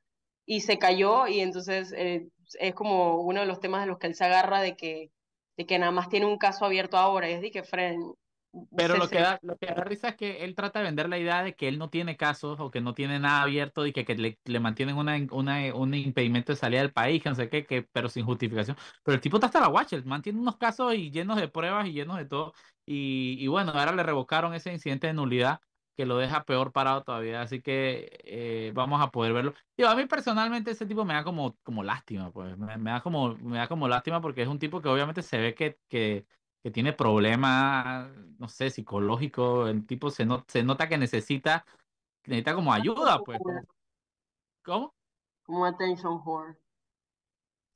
[0.46, 2.28] y se cayó y entonces eh,
[2.60, 5.12] es como uno de los temas de los que él se agarra de que,
[5.58, 8.14] de que nada más tiene un caso abierto ahora, y es de que, Fren,
[8.76, 11.18] Pero lo que da, lo que da risa es que él trata de vender la
[11.18, 14.04] idea de que él no tiene casos o que no tiene nada abierto y que,
[14.06, 17.50] que le, le mantienen una, una, un impedimento de salida del país, que no sé
[17.50, 18.76] qué, que, pero sin justificación.
[19.04, 21.88] Pero el tipo está hasta la guacha, él mantiene unos casos y llenos de pruebas
[21.88, 22.54] y llenos de todo.
[22.86, 25.62] Y, y bueno, ahora le revocaron ese incidente de nulidad
[25.96, 27.42] que lo deja peor parado todavía.
[27.42, 29.54] Así que eh, vamos a poder verlo.
[29.78, 32.58] Digo, a mí personalmente ese tipo me da como, como lástima, pues.
[32.58, 35.38] Me, me da como, me da como lástima porque es un tipo que obviamente se
[35.38, 36.26] ve que, que,
[36.64, 39.70] que tiene problemas, no sé, psicológicos.
[39.70, 41.66] El tipo se, no, se nota que necesita,
[42.26, 43.40] necesita como ayuda, pues.
[44.64, 44.94] ¿Cómo?
[45.52, 46.56] como attention whore.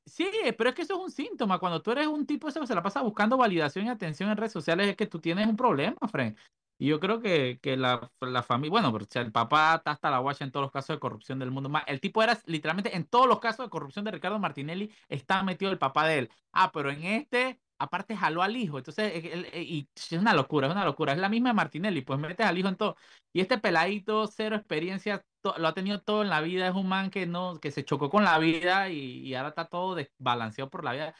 [0.06, 1.60] Sí, pero es que eso es un síntoma.
[1.60, 4.54] Cuando tú eres un tipo que se la pasa buscando validación y atención en redes
[4.54, 6.38] sociales, es que tú tienes un problema, Fren.
[6.78, 9.92] Y yo creo que, que la, la familia, bueno, pero o sea, el papá está
[9.92, 11.72] hasta la guacha en todos los casos de corrupción del mundo.
[11.88, 15.72] El tipo era literalmente en todos los casos de corrupción de Ricardo Martinelli, está metido
[15.72, 16.32] el papá de él.
[16.52, 18.78] Ah, pero en este, aparte jaló al hijo.
[18.78, 21.14] Entonces, él- eh, y es una locura, es una locura.
[21.14, 22.96] Es la misma de Martinelli, pues metes al hijo en todo.
[23.34, 25.24] Y este peladito, cero experiencia,
[25.58, 26.68] lo ha tenido todo en la vida.
[26.68, 29.96] Es un man que no, que se chocó con la vida y, ahora está todo
[29.96, 31.16] desbalanceado por la vida.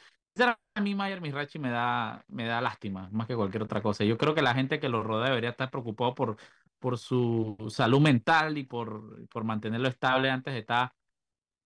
[0.74, 4.04] A mí Mayer Mirachi me da, me da lástima, más que cualquier otra cosa.
[4.04, 6.36] Yo creo que la gente que lo rodea debería estar preocupado por,
[6.78, 10.92] por su salud mental y por, por mantenerlo estable antes de estar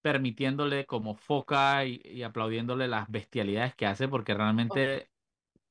[0.02, 5.10] permitiéndole como foca y, y aplaudiéndole las bestialidades que hace, porque realmente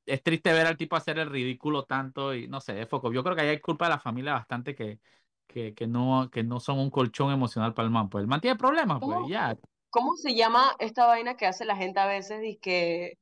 [0.05, 3.11] es triste ver al tipo hacer el ridículo tanto y no sé, es foco.
[3.13, 4.99] Yo creo que ahí hay culpa de la familia bastante que,
[5.47, 8.09] que, que no, que no son un colchón emocional para el man.
[8.09, 9.55] Pues el man tiene problemas, pues ya.
[9.91, 13.13] ¿Cómo se llama esta vaina que hace la gente a veces y que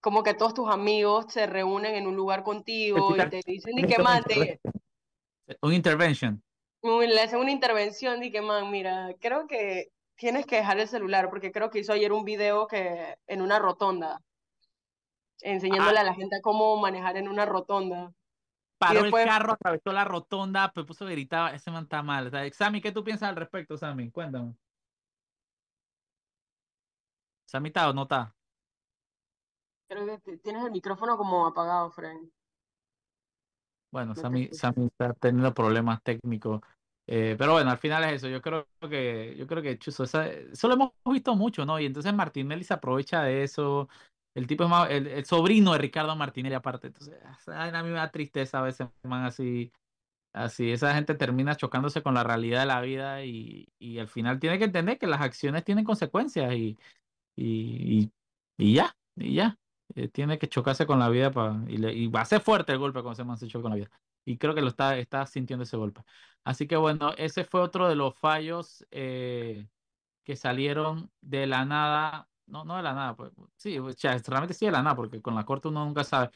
[0.00, 3.86] como que todos tus amigos se reúnen en un lugar contigo y te dicen y
[3.86, 4.60] que man, te,
[5.62, 6.42] Un intervention.
[6.82, 10.88] un- le hacen una intervención y que man, mira, creo que tienes que dejar el
[10.88, 14.20] celular porque creo que hizo ayer un video que en una rotonda
[15.40, 18.12] enseñándole a la gente cómo manejar en una rotonda.
[18.78, 22.28] Paró después- el carro, atravesó la rotonda, pues puso gritaba, ese man está mal.
[22.28, 24.10] O sea, Sammy, ¿qué tú piensas al respecto, Sammy?
[24.10, 24.54] Cuéntame.
[27.46, 28.34] Sammy está o no está.
[29.88, 32.28] Creo que tienes el micrófono como apagado, Frank.
[33.92, 34.48] Bueno, Sammy.
[34.52, 36.60] Sammy está teniendo problemas técnicos.
[37.06, 38.28] Eh, pero bueno, al final es eso.
[38.28, 41.78] Yo creo que, yo creo que chuzo, esa- eso lo hemos visto mucho, ¿no?
[41.80, 43.88] Y entonces Martinelli se aprovecha de eso.
[44.34, 46.86] El tipo es más, el, el sobrino de Ricardo Martinelli aparte.
[46.88, 49.72] Entonces, vaina a mí me da tristeza a veces, man, así,
[50.32, 50.72] así.
[50.72, 54.58] Esa gente termina chocándose con la realidad de la vida y, y al final tiene
[54.58, 56.78] que entender que las acciones tienen consecuencias y,
[57.36, 58.12] y, y,
[58.58, 59.58] y ya, y ya.
[59.96, 62.72] Eh, tiene que chocarse con la vida pa- y, le- y va a ser fuerte
[62.72, 63.90] el golpe cuando man se choca con la vida.
[64.24, 66.02] Y creo que lo está, está sintiendo ese golpe.
[66.44, 69.68] Así que bueno, ese fue otro de los fallos eh,
[70.24, 72.28] que salieron de la nada.
[72.46, 75.22] No, no de la nada, pues sí, o sea, realmente sí de la nada, porque
[75.22, 76.30] con la corte uno nunca sabe.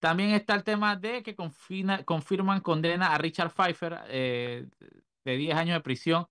[0.00, 4.68] También está el tema de que confina, confirman condena a Richard Pfeiffer eh,
[5.24, 6.26] de 10 años de prisión.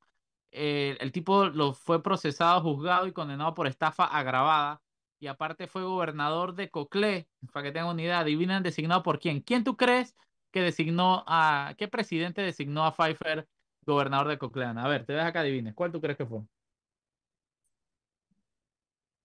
[0.51, 4.81] Eh, el tipo lo fue procesado, juzgado y condenado por estafa agravada.
[5.19, 8.19] Y aparte fue gobernador de Coclé, para que tengan una idea.
[8.19, 9.41] Adivinen designado por quién.
[9.41, 10.15] ¿Quién tú crees
[10.51, 13.47] que designó a, qué presidente designó a Pfeiffer
[13.85, 14.65] gobernador de Coclé?
[14.65, 15.73] A ver, te dejo acá adivines.
[15.73, 16.41] ¿Cuál tú crees que fue?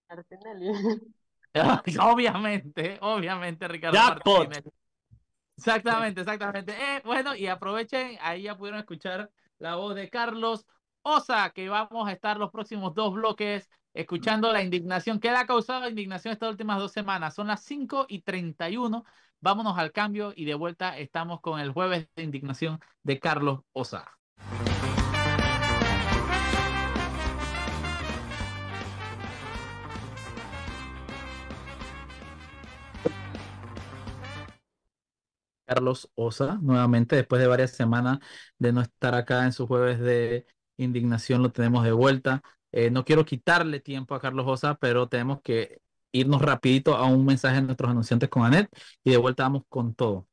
[2.01, 4.63] obviamente, obviamente, Ricardo Martínez.
[5.57, 6.73] Exactamente, exactamente.
[6.73, 10.65] Eh, bueno, y aprovechen, ahí ya pudieron escuchar la voz de Carlos
[11.01, 15.19] Osa, que vamos a estar los próximos dos bloques escuchando la indignación.
[15.19, 17.33] ¿Qué le ha causado indignación estas últimas dos semanas?
[17.33, 19.03] Son las 5 y 31.
[19.41, 24.05] Vámonos al cambio y de vuelta estamos con el jueves de indignación de Carlos Osa.
[35.65, 38.19] Carlos Osa, nuevamente después de varias semanas
[38.57, 40.45] de no estar acá en su jueves de
[40.77, 42.41] indignación, lo tenemos de vuelta.
[42.71, 45.79] Eh, no quiero quitarle tiempo a Carlos Osa, pero tenemos que
[46.11, 48.69] irnos rapidito a un mensaje de nuestros anunciantes con Anet
[49.03, 50.27] y de vuelta vamos con todo.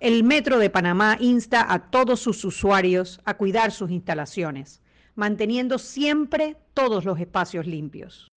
[0.00, 4.82] El Metro de Panamá insta a todos sus usuarios a cuidar sus instalaciones,
[5.14, 8.28] manteniendo siempre todos los espacios limpios.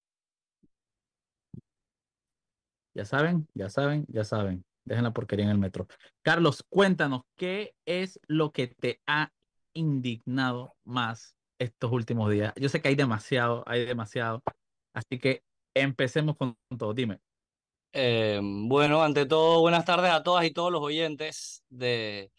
[2.93, 4.63] Ya saben, ya saben, ya saben.
[4.85, 5.87] Dejen la porquería en el metro.
[6.21, 9.31] Carlos, cuéntanos, ¿qué es lo que te ha
[9.73, 12.53] indignado más estos últimos días?
[12.55, 14.41] Yo sé que hay demasiado, hay demasiado.
[14.93, 16.93] Así que empecemos con todo.
[16.93, 17.19] Dime.
[17.93, 22.31] Eh, bueno, ante todo, buenas tardes a todas y todos los oyentes de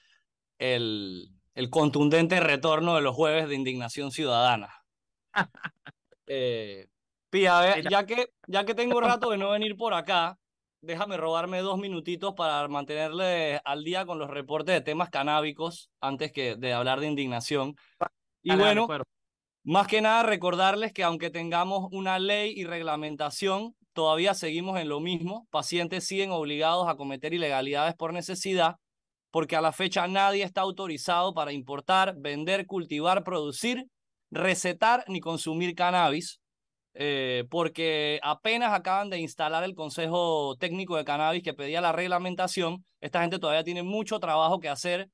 [0.58, 4.84] el, el contundente retorno de los jueves de indignación ciudadana.
[6.26, 6.88] eh,
[7.30, 10.38] Pía, ya que, ya que tengo rato de no venir por acá,
[10.80, 16.32] déjame robarme dos minutitos para mantenerle al día con los reportes de temas canábicos antes
[16.32, 17.76] que de hablar de indignación.
[18.48, 18.86] Y bueno,
[19.64, 25.00] más que nada recordarles que aunque tengamos una ley y reglamentación, todavía seguimos en lo
[25.00, 25.48] mismo.
[25.50, 28.76] Pacientes siguen obligados a cometer ilegalidades por necesidad,
[29.32, 33.86] porque a la fecha nadie está autorizado para importar, vender, cultivar, producir,
[34.30, 36.38] recetar ni consumir cannabis.
[36.94, 42.84] Eh, porque apenas acaban de instalar el Consejo Técnico de Cannabis que pedía la reglamentación.
[43.00, 45.10] Esta gente todavía tiene mucho trabajo que hacer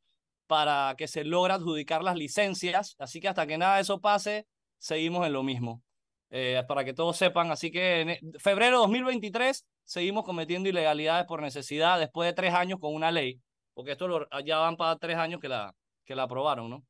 [0.52, 4.46] para que se logre adjudicar las licencias, así que hasta que nada de eso pase,
[4.76, 5.82] seguimos en lo mismo.
[6.28, 11.24] Eh, para que todos sepan, así que en e, febrero de 2023 seguimos cometiendo ilegalidades
[11.24, 13.40] por necesidad después de tres años con una ley,
[13.72, 16.84] porque esto ya van para tres años que la, que la aprobaron, ¿no?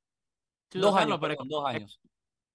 [0.73, 2.01] dos años, pero dos años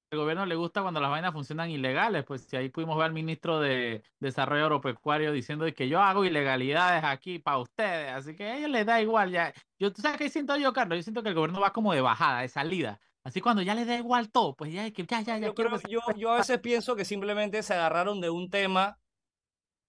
[0.10, 3.14] el gobierno le gusta cuando las vainas funcionan ilegales, pues si ahí pudimos ver al
[3.14, 8.58] ministro de Desarrollo Agropecuario diciendo que yo hago ilegalidades aquí para ustedes, así que a
[8.58, 9.54] ellos les da igual ya.
[9.78, 10.98] Yo, ¿tú sabes qué siento yo, Carlos?
[11.00, 13.00] Yo siento que el gobierno va como de bajada, de salida.
[13.24, 15.48] Así cuando ya les da igual todo, pues ya, ya, ya, ya.
[15.48, 15.54] Yo,
[15.90, 18.98] yo, yo a veces pienso que simplemente se agarraron de un tema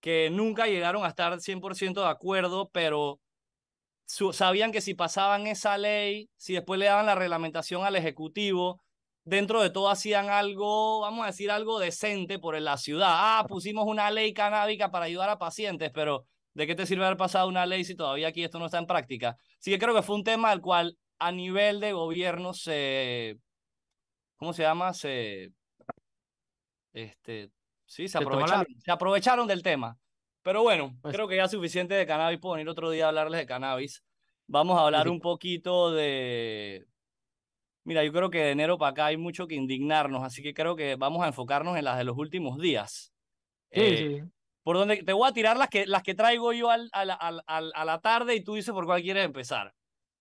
[0.01, 3.21] que nunca llegaron a estar 100% de acuerdo, pero
[4.33, 8.83] sabían que si pasaban esa ley, si después le daban la reglamentación al Ejecutivo,
[9.29, 13.09] dentro de todo hacían algo, vamos a decir, algo decente por la ciudad.
[13.11, 17.19] Ah, pusimos una ley canábica para ayudar a pacientes, pero ¿de qué te sirve haber
[17.19, 19.37] pasado una ley si todavía aquí esto no está en práctica?
[19.59, 23.39] Sí que creo que fue un tema al cual a nivel de gobierno se,
[24.37, 24.95] ¿cómo se llama?
[24.95, 25.53] Se,
[26.95, 27.51] este,
[27.85, 29.99] sí, se aprovecharon, se aprovecharon del tema.
[30.43, 32.41] Pero bueno, pues creo que ya es suficiente de cannabis.
[32.41, 34.03] Puedo venir otro día a hablarles de cannabis.
[34.47, 36.87] Vamos a hablar un poquito de,
[37.89, 40.77] Mira, yo creo que de enero para acá hay mucho que indignarnos, así que creo
[40.77, 43.15] que vamos a enfocarnos en las de los últimos días.
[43.73, 44.31] Sí, eh, sí.
[44.63, 47.73] Por donde te voy a tirar las que, las que traigo yo al, al, al,
[47.75, 49.73] a la tarde y tú dices por cuál quieres empezar.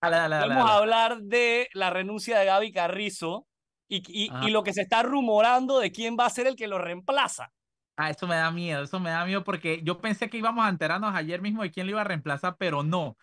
[0.02, 3.46] vamos a hablar de la renuncia de Gaby Carrizo
[3.90, 6.68] y, y, y, lo que se está rumorando de quién va a ser el que
[6.68, 7.52] lo reemplaza.
[7.98, 10.70] Ah, eso me da miedo, eso me da miedo porque yo pensé que íbamos a
[10.70, 13.18] enterarnos ayer mismo de quién lo iba a reemplazar, pero no.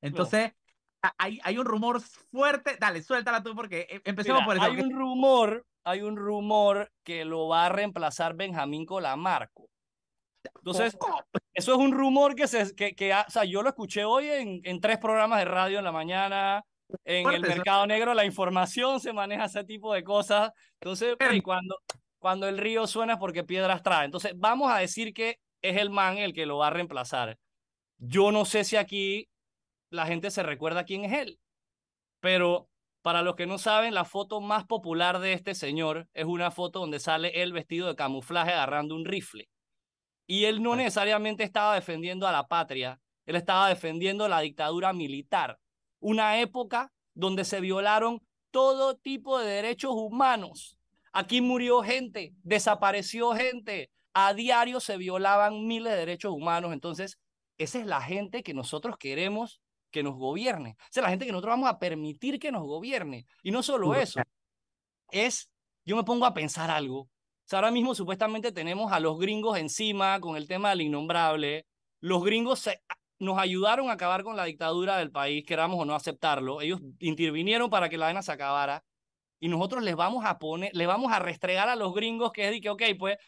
[0.00, 0.54] Entonces,
[1.18, 2.76] hay, hay un rumor fuerte.
[2.80, 4.64] Dale, suéltala tú porque eh, empecemos por eso.
[4.64, 9.68] Hay un rumor, hay un rumor que lo va a reemplazar Benjamín Colamarco.
[10.56, 10.96] Entonces,
[11.54, 14.60] eso es un rumor que se, que, que o sea, yo lo escuché hoy en,
[14.64, 16.64] en tres programas de radio en la mañana,
[17.04, 20.50] en el mercado negro, la información se maneja ese tipo de cosas.
[20.80, 21.78] Entonces, cuando,
[22.18, 24.04] cuando el río suena es porque piedras trae.
[24.04, 27.38] Entonces, vamos a decir que es el man el que lo va a reemplazar.
[27.98, 29.28] Yo no sé si aquí
[29.92, 31.38] la gente se recuerda quién es él.
[32.20, 32.68] Pero
[33.02, 36.80] para los que no saben, la foto más popular de este señor es una foto
[36.80, 39.48] donde sale él vestido de camuflaje agarrando un rifle.
[40.26, 45.58] Y él no necesariamente estaba defendiendo a la patria, él estaba defendiendo la dictadura militar,
[46.00, 50.78] una época donde se violaron todo tipo de derechos humanos.
[51.12, 56.72] Aquí murió gente, desapareció gente, a diario se violaban miles de derechos humanos.
[56.72, 57.18] Entonces,
[57.58, 59.61] esa es la gente que nosotros queremos
[59.92, 60.76] que nos gobierne.
[60.90, 63.26] Esa es la gente que nosotros vamos a permitir que nos gobierne.
[63.42, 64.20] Y no solo eso,
[65.10, 65.48] es,
[65.84, 67.08] yo me pongo a pensar algo.
[67.52, 71.66] ahora mismo supuestamente tenemos a los gringos encima con el tema del innombrable.
[72.00, 72.68] Los gringos
[73.18, 76.60] nos ayudaron a acabar con la dictadura del país, queramos o no aceptarlo.
[76.60, 78.82] Ellos intervinieron para que la vaina se acabara.
[79.38, 82.50] Y nosotros les vamos a poner, les vamos a restregar a los gringos que es
[82.52, 83.18] de que, ok, pues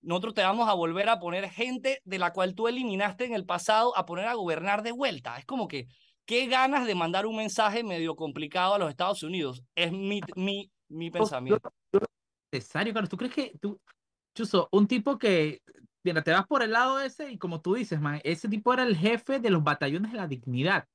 [0.00, 3.44] nosotros te vamos a volver a poner gente de la cual tú eliminaste en el
[3.44, 5.36] pasado a poner a gobernar de vuelta.
[5.38, 5.88] Es como que,
[6.24, 9.62] qué ganas de mandar un mensaje medio complicado a los Estados Unidos.
[9.74, 11.72] Es mi, mi, mi pensamiento.
[12.52, 13.10] Necesario, Carlos.
[13.10, 13.80] ¿Tú crees que tú,
[14.34, 15.62] Chuso, un tipo que,
[16.04, 18.84] mira, te vas por el lado ese y como tú dices, man, ese tipo era
[18.84, 20.86] el jefe de los batallones de la dignidad.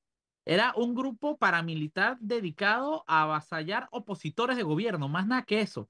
[0.46, 5.90] Era un grupo paramilitar dedicado a avasallar opositores de gobierno, más nada que eso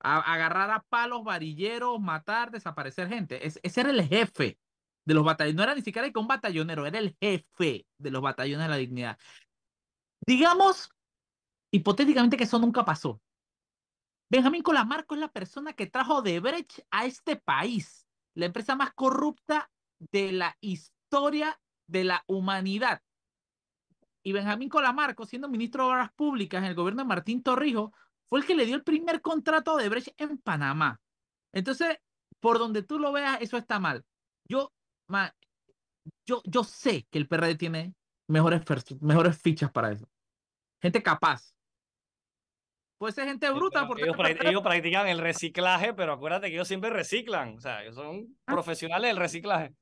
[0.00, 3.46] agarrar a palos, varilleros, matar, desaparecer gente.
[3.46, 4.58] ese era el jefe
[5.04, 5.56] de los batallones.
[5.56, 9.18] No era ni siquiera un batallonero, era el jefe de los batallones de la dignidad.
[10.26, 10.90] Digamos,
[11.72, 13.20] hipotéticamente, que eso nunca pasó.
[14.30, 18.92] Benjamín Colamarco es la persona que trajo de Brecht a este país, la empresa más
[18.92, 23.02] corrupta de la historia de la humanidad.
[24.22, 27.92] Y Benjamín Colamarco, siendo ministro de Obras Públicas en el gobierno de Martín Torrijos,
[28.28, 31.00] fue el que le dio el primer contrato de Brecht en Panamá.
[31.52, 31.98] Entonces,
[32.40, 34.04] por donde tú lo veas, eso está mal.
[34.48, 34.72] Yo,
[36.26, 37.94] yo, yo sé que el PRD tiene
[38.28, 38.62] mejores,
[39.00, 40.08] mejores fichas para eso.
[40.80, 41.54] Gente capaz.
[42.98, 43.86] Puede ser gente bruta.
[43.86, 47.56] porque ellos, practican el reciclaje, pero acuérdate que ellos siempre reciclan.
[47.56, 48.52] O sea, ellos son ah.
[48.52, 49.72] profesionales del reciclaje.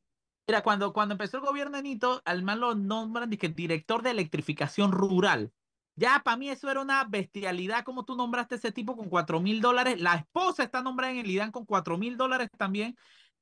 [0.47, 4.93] Mira, cuando, cuando empezó el gobierno de Nito, al mal lo nombran director de electrificación
[4.93, 5.51] rural.
[5.97, 9.63] Ya, para mí eso era una bestialidad, como tú nombraste ese tipo con cuatro mil
[9.63, 9.99] dólares.
[10.01, 12.97] La esposa está nombrada en el IDAN con cuatro mil dólares también.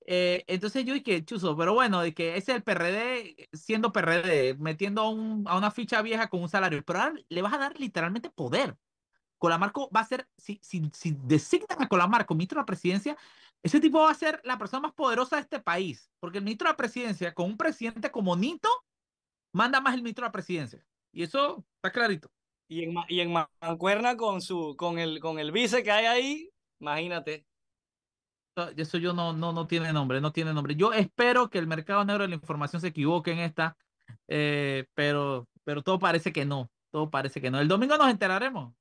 [0.06, 5.02] Eh, entonces yo dije, chuzo, pero bueno, de que es el PRD siendo PRD, metiendo
[5.02, 8.76] a, una ficha vieja con un salario, pero ahora le vas a dar literalmente poder.
[9.38, 13.16] Colamarco va a ser, si, si, si designan a Colamarco ministro de la presidencia,
[13.62, 16.68] ese tipo va a ser la persona más poderosa de este país, porque el ministro
[16.68, 18.68] de la presidencia, con un presidente como Nito,
[19.52, 20.86] manda más el ministro de la presidencia.
[21.12, 22.30] Y eso está clarito.
[22.74, 26.50] Y en, y en Mancuerna con, su, con, el, con el vice que hay ahí,
[26.80, 27.46] imagínate.
[28.76, 30.74] Eso yo no, no, no tiene nombre, no tiene nombre.
[30.74, 33.76] Yo espero que el mercado negro de la información se equivoque en esta,
[34.26, 37.60] eh, pero, pero todo parece que no, todo parece que no.
[37.60, 38.74] El domingo nos enteraremos.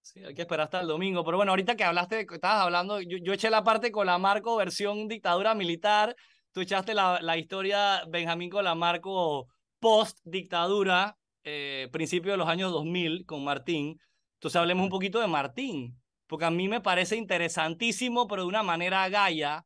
[0.00, 1.22] Sí, hay que esperar hasta el domingo.
[1.24, 4.56] Pero bueno, ahorita que hablaste, estabas hablando, yo, yo eché la parte con la Marco
[4.56, 6.16] versión dictadura militar,
[6.52, 9.46] tú echaste la, la historia Benjamín Colamarco
[9.78, 11.18] post dictadura,
[11.50, 13.98] eh, principio de los años 2000 con Martín.
[14.34, 18.62] Entonces hablemos un poquito de Martín, porque a mí me parece interesantísimo, pero de una
[18.62, 19.64] manera gaya,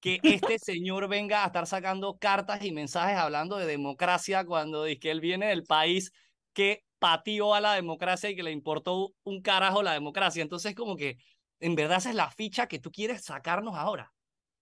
[0.00, 5.00] que este señor venga a estar sacando cartas y mensajes hablando de democracia cuando dice
[5.00, 6.12] que él viene del país
[6.52, 10.42] que pateó a la democracia y que le importó un carajo la democracia.
[10.42, 11.18] Entonces como que
[11.60, 14.12] en verdad esa es la ficha que tú quieres sacarnos ahora.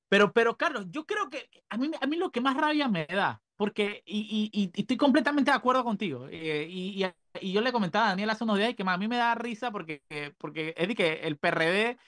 [0.09, 3.07] Pero, pero Carlos, yo creo que a mí, a mí lo que más rabia me
[3.07, 6.27] da porque, y, y, estoy completamente de acuerdo contigo.
[6.31, 7.05] Eh, y,
[7.41, 9.71] y, yo le comentaba a Daniel hace unos días que a mí me da risa
[9.71, 10.03] porque,
[10.39, 11.99] porque es de que el PRD,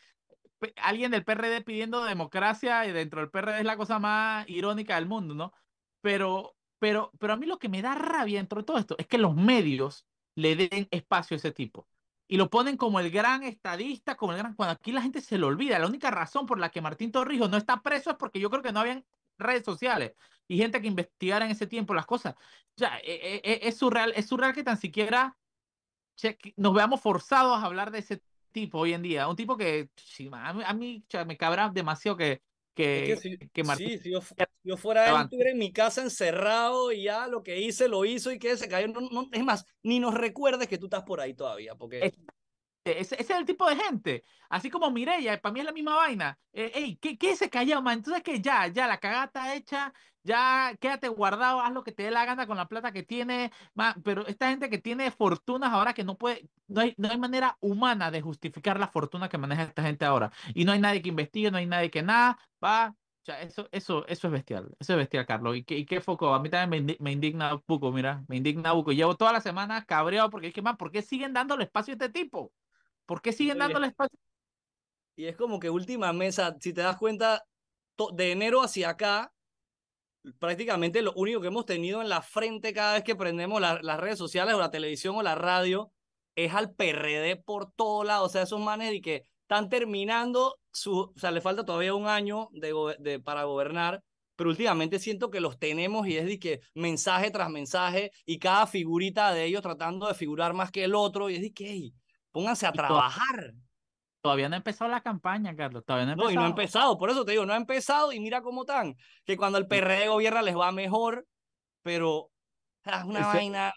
[0.77, 5.07] alguien del PRD pidiendo democracia y dentro del PRD es la cosa más irónica del
[5.07, 5.53] mundo, ¿no?
[6.01, 9.07] Pero, pero, pero a mí lo que me da rabia dentro de todo esto es
[9.07, 11.89] que los medios le den espacio a ese tipo.
[12.29, 14.55] Y lo ponen como el gran estadista, como el gran...
[14.55, 15.79] Cuando aquí la gente se lo olvida.
[15.79, 18.63] La única razón por la que Martín Torrijos no está preso es porque yo creo
[18.63, 19.05] que no habían
[19.39, 20.13] redes sociales
[20.49, 22.35] y gente que investigara en ese tiempo las cosas.
[22.35, 25.37] O sea, e, e, e, es, surreal, es surreal que tan siquiera
[26.57, 28.23] nos veamos forzados a hablar de ese
[28.53, 29.29] tipo hoy en día.
[29.29, 29.91] Un tipo que
[30.33, 32.43] a mí, me cabra demasiado que,
[32.75, 34.11] que, si, si
[34.65, 38.31] yo, fuera él, estuviera en mi casa encerrado y ya lo que hice lo hizo
[38.31, 38.89] y que se cayó.
[38.89, 41.75] No, es más, ni nos recuerdes que tú estás por ahí todavía.
[41.75, 42.15] Porque...
[42.93, 44.25] Ese, es el tipo de gente.
[44.49, 46.39] Así como Mireya, para mí es la misma vaina.
[46.53, 47.99] Eh, ey, ¿qué, ¿qué se callado, man?
[47.99, 52.05] Entonces que ya, ya, la cagada está hecha, ya quédate guardado, haz lo que te
[52.05, 53.53] dé la gana con la plata que tiene.
[54.05, 57.57] pero esta gente que tiene fortunas ahora que no puede, no hay, no hay manera
[57.61, 60.33] humana de justificar la fortuna que maneja esta gente ahora.
[60.55, 64.07] Y no hay nadie que investigue, no hay nadie que nada, va, sea, eso, eso,
[64.07, 65.57] eso es bestial, eso es bestial, Carlos.
[65.57, 66.33] ¿Y qué, y qué foco?
[66.35, 68.93] A mí también me, me indigna poco, mira, me indigna poco.
[68.93, 71.97] Llevo toda la semana cabreado porque es que, más, ¿por qué siguen dándole espacio a
[71.97, 72.53] este tipo?
[73.07, 74.19] ¿Por qué siguen dándole espacio?
[75.17, 77.43] Y es como que última mesa, si te das cuenta,
[78.15, 79.33] de enero hacia acá,
[80.39, 84.19] prácticamente lo único que hemos tenido en la frente cada vez que prendemos las redes
[84.19, 85.91] sociales o la televisión o la radio
[86.35, 88.25] es al PRD por todo lado.
[88.25, 92.07] O sea, esos manes y que están terminando su, o sea, le falta todavía un
[92.09, 94.03] año de, de, para gobernar,
[94.35, 98.67] pero últimamente siento que los tenemos y es de que mensaje tras mensaje y cada
[98.67, 101.95] figurita de ellos tratando de figurar más que el otro y es de que, hey,
[102.37, 103.55] pónganse a trabajar.
[104.21, 105.85] Todavía no ha empezado la campaña, Carlos.
[105.87, 106.29] Todavía no ha empezado.
[106.29, 106.99] No, y no ha empezado.
[106.99, 108.95] Por eso te digo, no ha empezado y mira cómo están.
[109.25, 111.27] Que cuando el PRD gobierna les va mejor,
[111.81, 112.31] pero
[112.85, 113.73] es una vaina.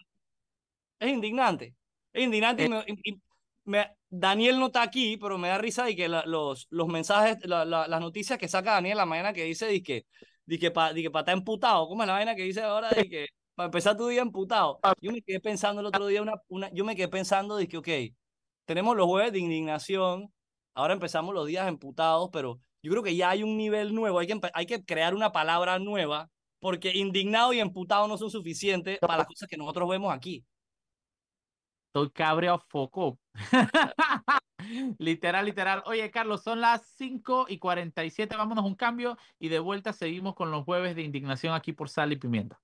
[0.99, 1.74] Es indignante.
[2.12, 3.22] Es indignante y, eh.
[3.64, 8.01] me, Daniel no está aquí, pero me da risa de que los, los mensajes, las
[8.01, 10.05] noticias que saca Daniel la mañana que dice de que,
[10.49, 11.88] que para pa estar emputado.
[11.88, 12.89] ¿Cómo es la vaina que dice ahora?
[12.89, 14.82] De que para empezar tu día emputado.
[14.99, 17.88] Yo me quedé pensando el otro día, una, una, yo me quedé pensando que, ok,
[18.70, 20.32] tenemos los jueves de indignación,
[20.76, 24.65] Ahora empezamos los días emputados, pero yo creo que ya hay un nivel nuevo, hay
[24.65, 29.49] que, crear una palabra nueva, porque indignado y emputado no son suficientes para las cosas
[29.49, 30.45] que nosotros vemos aquí.
[31.88, 33.20] Estoy cabreado foco.
[34.99, 35.84] literal, literal.
[35.86, 38.38] Oye, Carlos, son las 5 y 47.
[38.38, 42.13] Vámonos un cambio y de vuelta seguimos con los jueves de indignación aquí por Sal
[42.13, 42.61] y Pimienta.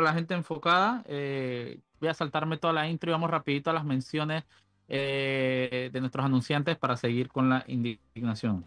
[0.00, 1.02] La gente enfocada.
[1.06, 4.44] Eh, voy a saltarme toda la intro y vamos rapidito a las menciones
[4.88, 8.64] eh, de nuestros anunciantes para seguir con la indignación.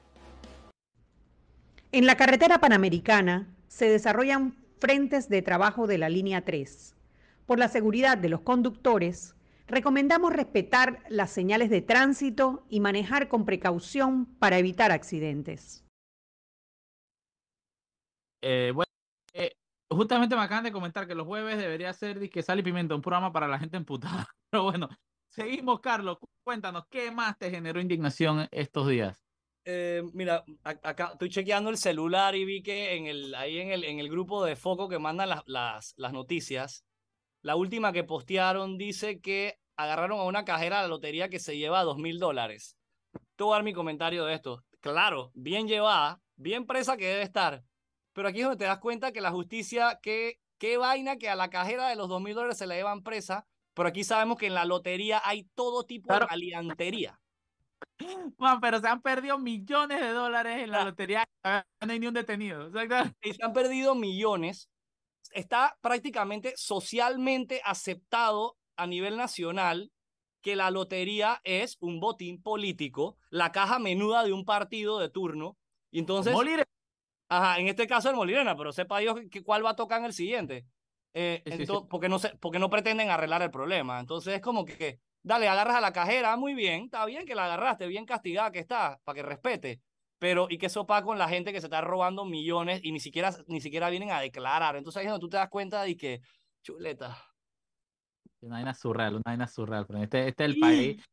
[1.91, 6.95] En la carretera panamericana se desarrollan frentes de trabajo de la línea 3.
[7.45, 9.35] Por la seguridad de los conductores,
[9.67, 15.83] recomendamos respetar las señales de tránsito y manejar con precaución para evitar accidentes.
[18.41, 18.91] Eh, bueno,
[19.95, 23.31] Justamente me acaban de comentar que los jueves debería ser que sale pimienta, un programa
[23.31, 24.27] para la gente emputada.
[24.49, 24.89] Pero bueno,
[25.29, 26.17] seguimos, Carlos.
[26.43, 29.23] Cuéntanos, ¿qué más te generó indignación estos días?
[29.65, 33.85] Eh, mira, acá estoy chequeando el celular y vi que en el, ahí en el,
[33.85, 35.43] en el grupo de foco que mandan las,
[35.95, 36.83] las, noticias,
[37.41, 41.57] la última que postearon dice que agarraron a una cajera de la lotería que se
[41.57, 42.77] lleva dos mil dólares.
[43.13, 44.63] A dar mi comentario de esto.
[44.79, 47.63] Claro, bien llevada, bien presa que debe estar,
[48.13, 51.35] pero aquí es donde te das cuenta que la justicia, qué, qué vaina que a
[51.35, 54.47] la cajera de los dos mil dólares se la llevan presa, pero aquí sabemos que
[54.47, 57.19] en la lotería hay todo tipo de aliantería.
[58.37, 62.13] Juan, pero se han perdido millones de dólares en la lotería, no hay ni un
[62.13, 62.69] detenido.
[63.21, 64.69] Y se han perdido millones.
[65.31, 69.91] Está prácticamente socialmente aceptado a nivel nacional
[70.41, 75.57] que la lotería es un botín político, la caja menuda de un partido de turno.
[75.89, 76.33] Y entonces,
[77.35, 80.05] Ajá, en este caso el Molirena, pero sepa Dios que, cuál va a tocar en
[80.05, 80.67] el siguiente.
[81.15, 81.43] Eh,
[81.89, 83.99] Porque, no se, porque no pretenden arreglar el problema.
[83.99, 87.45] Entonces es como que, dale, agarras a la cajera, muy bien, está bien que la
[87.45, 89.81] agarraste, bien castigada que está, para que respete.
[90.19, 93.31] Pero, ¿y qué sopa con la gente que se está robando millones y ni siquiera,
[93.47, 94.75] ni siquiera vienen a declarar?
[94.75, 96.21] Entonces ahí es donde tú te das cuenta de que,
[96.61, 97.17] chuleta.
[98.41, 99.87] Una vaina surreal, una vaina surreal.
[99.87, 101.03] Pero este, este es el país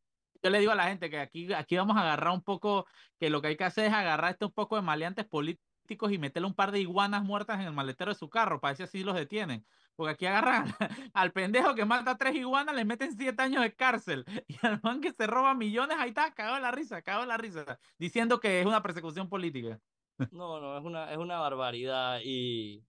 [0.43, 2.87] yo le digo a la gente que aquí, aquí vamos a agarrar un poco,
[3.19, 5.70] que lo que hay que hacer es agarrar este un poco de maleantes políticos
[6.11, 8.83] y meterle un par de iguanas muertas en el maletero de su carro, para ver
[8.83, 9.65] así los detienen.
[9.95, 10.65] Porque aquí agarran
[11.13, 14.25] al pendejo que mata a tres iguanas, le meten siete años de cárcel.
[14.47, 17.79] Y al man que se roba millones, ahí está, cagado la risa, cagado la risa,
[17.97, 19.79] diciendo que es una persecución política.
[20.31, 22.19] No, no, es una, es una barbaridad.
[22.23, 22.85] Y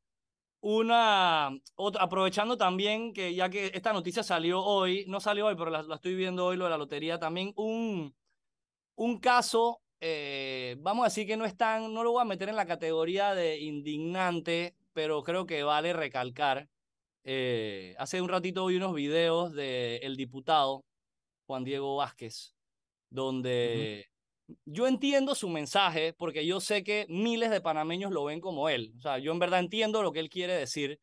[0.61, 5.71] una, otra, aprovechando también que ya que esta noticia salió hoy, no salió hoy, pero
[5.71, 8.15] la, la estoy viendo hoy, lo de la lotería, también un,
[8.95, 12.57] un caso eh, vamos a decir que no están, no lo voy a meter en
[12.57, 16.69] la categoría de indignante, pero creo que vale recalcar.
[17.23, 20.85] Eh, hace un ratito vi unos videos del diputado
[21.47, 22.57] Juan Diego Vázquez,
[23.11, 24.11] donde
[24.65, 28.93] yo entiendo su mensaje, porque yo sé que miles de panameños lo ven como él.
[28.99, 30.99] O sea, yo en verdad entiendo lo que él quiere decir,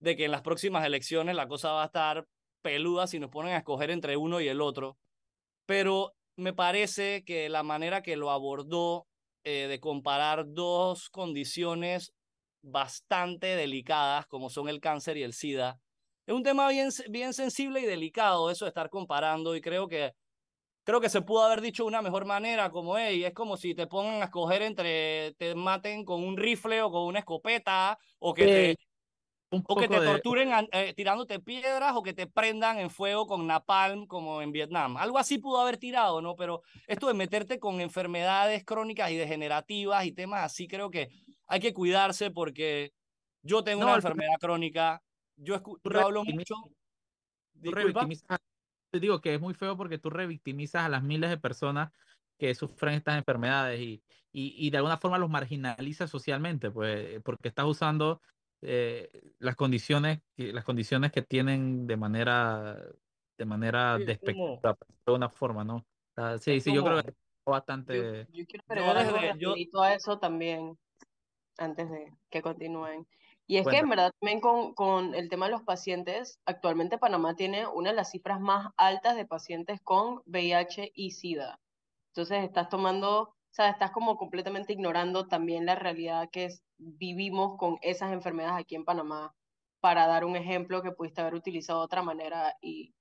[0.00, 2.26] de que en las próximas elecciones la cosa va a estar
[2.62, 4.98] peluda si nos ponen a escoger entre uno y el otro.
[5.66, 9.06] Pero me parece que la manera que lo abordó
[9.44, 12.12] eh, de comparar dos condiciones
[12.62, 15.78] bastante delicadas como son el cáncer y el SIDA,
[16.26, 20.14] es un tema bien, bien sensible y delicado eso de estar comparando y creo que
[20.84, 23.74] creo que se pudo haber dicho de una mejor manera, como, hey, es como si
[23.74, 28.34] te pongan a escoger entre te maten con un rifle o con una escopeta, o
[28.34, 28.76] que
[29.66, 34.06] o que te torturen eh, tirándote piedras o que te prendan en fuego con napalm
[34.06, 34.96] como en Vietnam.
[34.96, 36.34] Algo así pudo haber tirado, ¿no?
[36.36, 41.10] Pero esto de meterte con enfermedades crónicas y degenerativas y temas así, creo que
[41.46, 42.92] hay que cuidarse porque
[43.42, 45.02] yo tengo una enfermedad crónica,
[45.36, 45.60] yo,
[46.02, 46.54] hablo mucho.
[48.90, 51.92] Te digo que es muy feo porque tú revictimizas a las miles de personas
[52.38, 54.02] que sufren estas enfermedades y,
[54.32, 58.20] y, y de alguna forma los marginalizas socialmente, pues porque estás usando
[58.66, 62.78] eh, las condiciones las condiciones que tienen de manera
[63.36, 65.84] de manera de despectiva de una forma no
[66.40, 70.78] sí sí yo creo que es bastante yo, quiero agregar yo, a eso también
[71.58, 73.06] antes de que continúen.
[73.46, 77.36] Y es que en verdad también con, con el tema de los pacientes actualmente Panamá
[77.36, 81.60] tiene una de las cifras más altas de pacientes con VIH y SIDA
[82.08, 87.78] entonces estás tomando o sea, estás como completamente ignorando también la realidad que vivimos con
[87.82, 89.32] esas enfermedades aquí en Panamá,
[89.78, 92.92] para dar un ejemplo que pudiste haber utilizado de otra manera y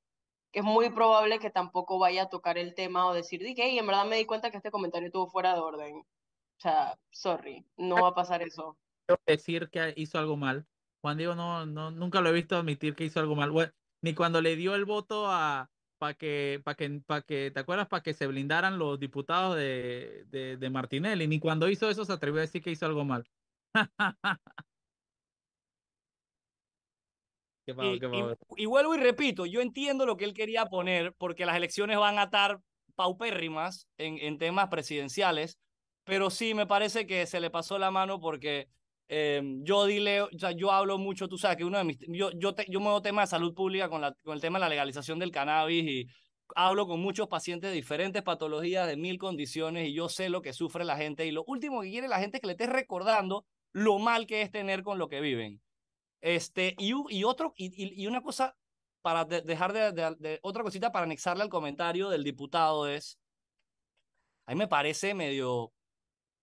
[0.52, 3.88] es muy probable que tampoco vaya a tocar el tema o decir, que y en
[3.88, 5.96] verdad me di cuenta que este comentario estuvo fuera de orden.
[5.96, 8.78] O sea, sorry, no va a pasar eso.
[9.26, 10.68] Decir que hizo algo mal.
[11.02, 13.74] Juan Diego no, no, nunca lo he visto admitir que hizo algo mal.
[14.04, 15.72] Ni cuando le dio el voto a,
[16.04, 17.88] para que, para que, para que, ¿te acuerdas?
[17.88, 21.28] Para que se blindaran los diputados de, de, de Martinelli.
[21.30, 23.24] Ni cuando hizo eso se atrevió a decir que hizo algo mal.
[28.58, 32.20] y, vuelvo y repito, yo entiendo lo que él quería poner, porque las elecciones van
[32.20, 32.60] a estar
[32.96, 35.58] paupérrimas en, en temas presidenciales,
[36.04, 38.68] pero sí me parece que se le pasó la mano porque
[39.08, 42.32] Em, yo dile, o sea, yo hablo mucho, tú sabes que uno de mis, yo,
[42.32, 44.70] yo, te, yo muevo temas de salud pública con, la, con el tema de la
[44.70, 46.08] legalización del cannabis y
[46.56, 50.54] hablo con muchos pacientes de diferentes patologías, de mil condiciones y yo sé lo que
[50.54, 53.46] sufre la gente y lo último que quiere la gente es que le estés recordando
[53.74, 55.62] lo mal que es tener con lo que viven.
[56.22, 58.56] Este, y, y otro, y, y, una cosa
[59.02, 63.20] para dejar de, de, otra cosita para anexarle al comentario del diputado es,
[64.46, 65.74] a mí me parece medio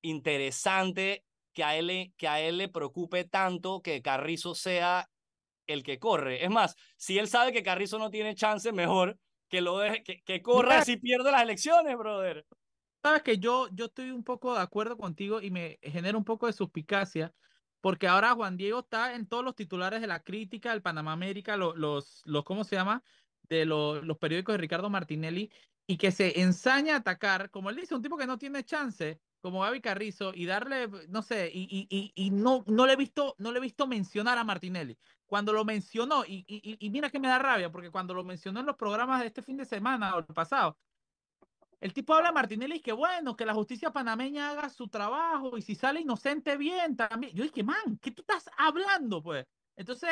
[0.03, 5.09] interesante que a él, que a él le preocupe tanto que Carrizo sea
[5.67, 6.45] el que corre.
[6.45, 10.23] Es más, si él sabe que Carrizo no tiene chance, mejor que lo deje, que,
[10.23, 12.47] que corra si pierde las elecciones, brother.
[13.03, 16.47] Sabes que yo, yo estoy un poco de acuerdo contigo y me genera un poco
[16.47, 17.33] de suspicacia,
[17.81, 21.57] porque ahora Juan Diego está en todos los titulares de la crítica, del Panamá América,
[21.57, 23.03] los, los, los ¿cómo se llama?
[23.43, 25.51] De los, los periódicos de Ricardo Martinelli,
[25.87, 29.19] y que se ensaña a atacar, como él dice, un tipo que no tiene chance,
[29.41, 33.35] como Gaby Carrizo y darle, no sé, y, y, y, no, no, le he visto,
[33.39, 34.99] no le he visto mencionar a Martinelli.
[35.27, 36.45] Cuando lo mencionó, y,
[36.91, 39.57] mira que me da rabia, porque cuando lo mencionó en los programas de este fin
[39.57, 40.79] de semana o el pasado,
[41.81, 45.57] el tipo habla a Martinelli y que bueno, que la justicia panameña haga su trabajo
[45.57, 47.35] y si sale inocente, bien también.
[47.35, 49.47] Yo dije, man, ¿qué tú estás hablando, pues?
[49.77, 50.11] Entonces,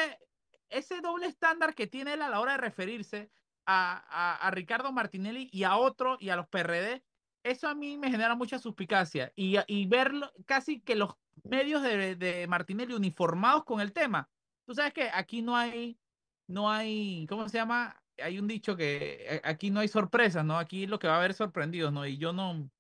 [0.71, 3.31] ese doble estándar que tiene él a la hora de referirse
[3.67, 7.05] a, a, a Ricardo Martinelli y a otro y a los PRD,
[7.51, 10.13] eso a mí me genera mucha suspicacia y, y ver
[10.47, 14.29] casi que los medios de, de, Martinelli uniformados con el tema.
[14.67, 15.99] Tú sabes que aquí no hay,
[16.47, 18.03] no hay, ¿cómo se llama?
[18.23, 20.59] Hay un dicho que aquí no hay sorpresas, ¿no?
[20.59, 22.07] Aquí lo que va a haber sorprendidos, ¿no?
[22.07, 22.71] Y yo no,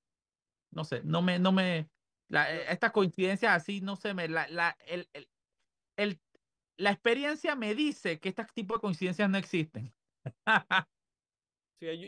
[0.72, 1.88] no sé, no me, no me,
[2.28, 5.28] la, eh, estas coincidencias así, no sé, me, la, la, el, el,
[5.96, 6.20] el,
[6.76, 9.94] la experiencia me dice que este tipo de coincidencias no existen.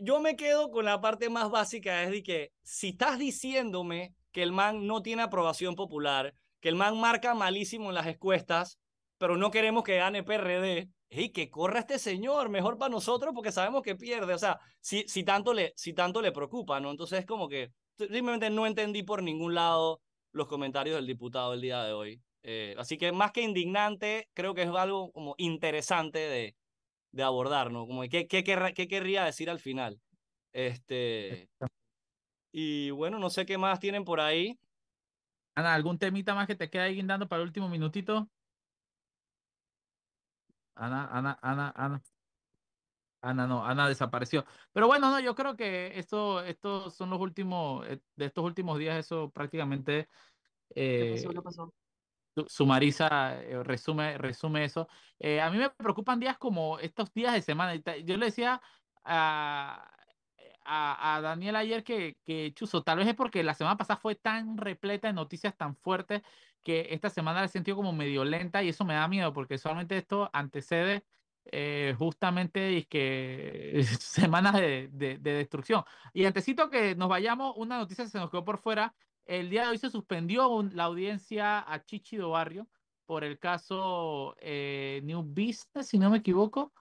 [0.03, 4.43] yo me quedo con la parte más básica, es de que si estás diciéndome que
[4.43, 8.79] el man no tiene aprobación popular, que el man marca malísimo en las encuestas,
[9.19, 13.51] pero no queremos que gane PRD, y que corra este señor, mejor para nosotros porque
[13.51, 14.33] sabemos que pierde.
[14.33, 16.91] O sea, si, si, tanto, le, si tanto le preocupa, ¿no?
[16.91, 20.01] Entonces es como que simplemente no entendí por ningún lado
[20.33, 22.23] los comentarios del diputado el día de hoy.
[22.43, 26.55] Eh, así que más que indignante, creo que es algo como interesante de,
[27.13, 27.87] de abordar, ¿no?
[27.87, 30.01] Como qué, qué, qué querría decir al final.
[30.53, 31.51] Este.
[32.53, 34.59] Y bueno, no sé qué más tienen por ahí.
[35.55, 38.29] Ana, ¿algún temita más que te quede ahí guindando para el último minutito?
[40.75, 42.03] Ana, Ana, Ana, Ana.
[43.23, 44.47] Ana no, Ana desapareció.
[44.73, 48.79] Pero bueno, no, yo creo que esto, estos son los últimos, eh, de estos últimos
[48.79, 50.09] días, eso prácticamente
[50.75, 51.31] ¿Qué pasó?
[51.31, 51.75] ¿Qué pasó?
[52.47, 54.89] Sumariza, eh, resume, resume eso.
[55.19, 57.75] Eh, a mí me preocupan días como estos días de semana.
[57.75, 58.61] Yo le decía
[59.05, 59.91] a,
[60.65, 64.15] a, a, Daniel ayer que, que Chuzo, tal vez es porque la semana pasada fue
[64.15, 66.23] tan repleta de noticias tan fuertes
[66.63, 69.59] que esta semana la he sentido como medio lenta y eso me da miedo porque
[69.59, 71.05] solamente esto antecede
[71.47, 75.85] eh, justamente y que semanas de, de, de, destrucción.
[76.13, 78.95] Y antesito que nos vayamos, una noticia se nos quedó por fuera
[79.27, 82.69] el día de hoy se suspendió la audiencia a Chichido Barrio
[83.07, 86.73] por el caso eh, New Business, si no me equivoco,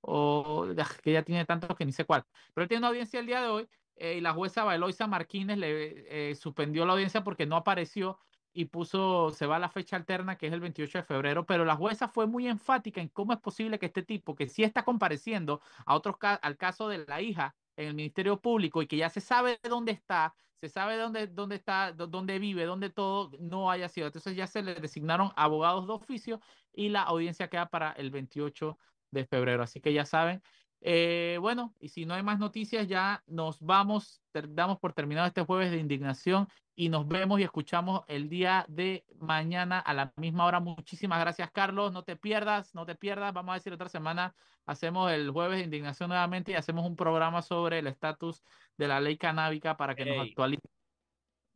[0.00, 2.24] o ah, que ya tiene tantos que ni sé cuál.
[2.54, 6.34] Pero tiene una audiencia el día de hoy eh, y la jueza Bailoisa Martínez le
[6.34, 8.18] suspendió la audiencia porque no apareció
[8.56, 11.66] y puso, se va a la fecha alterna que es el 28 de febrero, pero
[11.66, 14.82] la jueza fue muy enfática en cómo es posible que este tipo, que sí está
[14.82, 19.10] compareciendo a otros al caso de la hija en el Ministerio Público y que ya
[19.10, 23.88] se sabe dónde está, se sabe dónde, dónde está, dónde vive, dónde todo no haya
[23.88, 24.06] sido.
[24.06, 26.40] Entonces ya se le designaron abogados de oficio
[26.72, 28.78] y la audiencia queda para el 28
[29.10, 29.62] de febrero.
[29.62, 30.42] Así que ya saben.
[30.80, 35.42] Eh, bueno, y si no hay más noticias, ya nos vamos, damos por terminado este
[35.42, 40.44] jueves de indignación y nos vemos y escuchamos el día de mañana a la misma
[40.44, 40.60] hora.
[40.60, 41.92] Muchísimas gracias, Carlos.
[41.92, 43.32] No te pierdas, no te pierdas.
[43.32, 44.34] Vamos a decir otra semana,
[44.66, 48.42] hacemos el jueves de indignación nuevamente y hacemos un programa sobre el estatus
[48.76, 50.68] de la ley canábica para que nos actualice.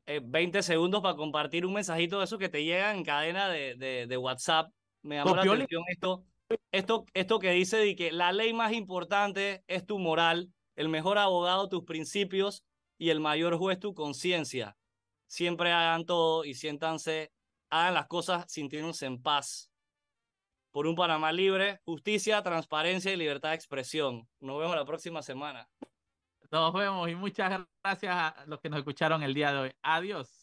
[0.06, 4.06] 20 eh, segundos para compartir un mensajito de eso que te llega en cadena de,
[4.08, 4.72] de, WhatsApp.
[5.02, 6.24] Me llamó la atención esto,
[6.72, 11.18] esto, esto que dice de que la ley más importante es tu moral, el mejor
[11.18, 12.64] abogado tus principios
[12.98, 14.76] y el mayor juez tu conciencia
[15.30, 17.32] siempre hagan todo y siéntanse,
[17.70, 19.70] hagan las cosas sintiéndose en paz.
[20.72, 24.28] Por un Panamá libre, justicia, transparencia y libertad de expresión.
[24.40, 25.68] Nos vemos la próxima semana.
[26.51, 29.72] Nos vemos y muchas gracias a los que nos escucharon el día de hoy.
[29.82, 30.39] Adiós.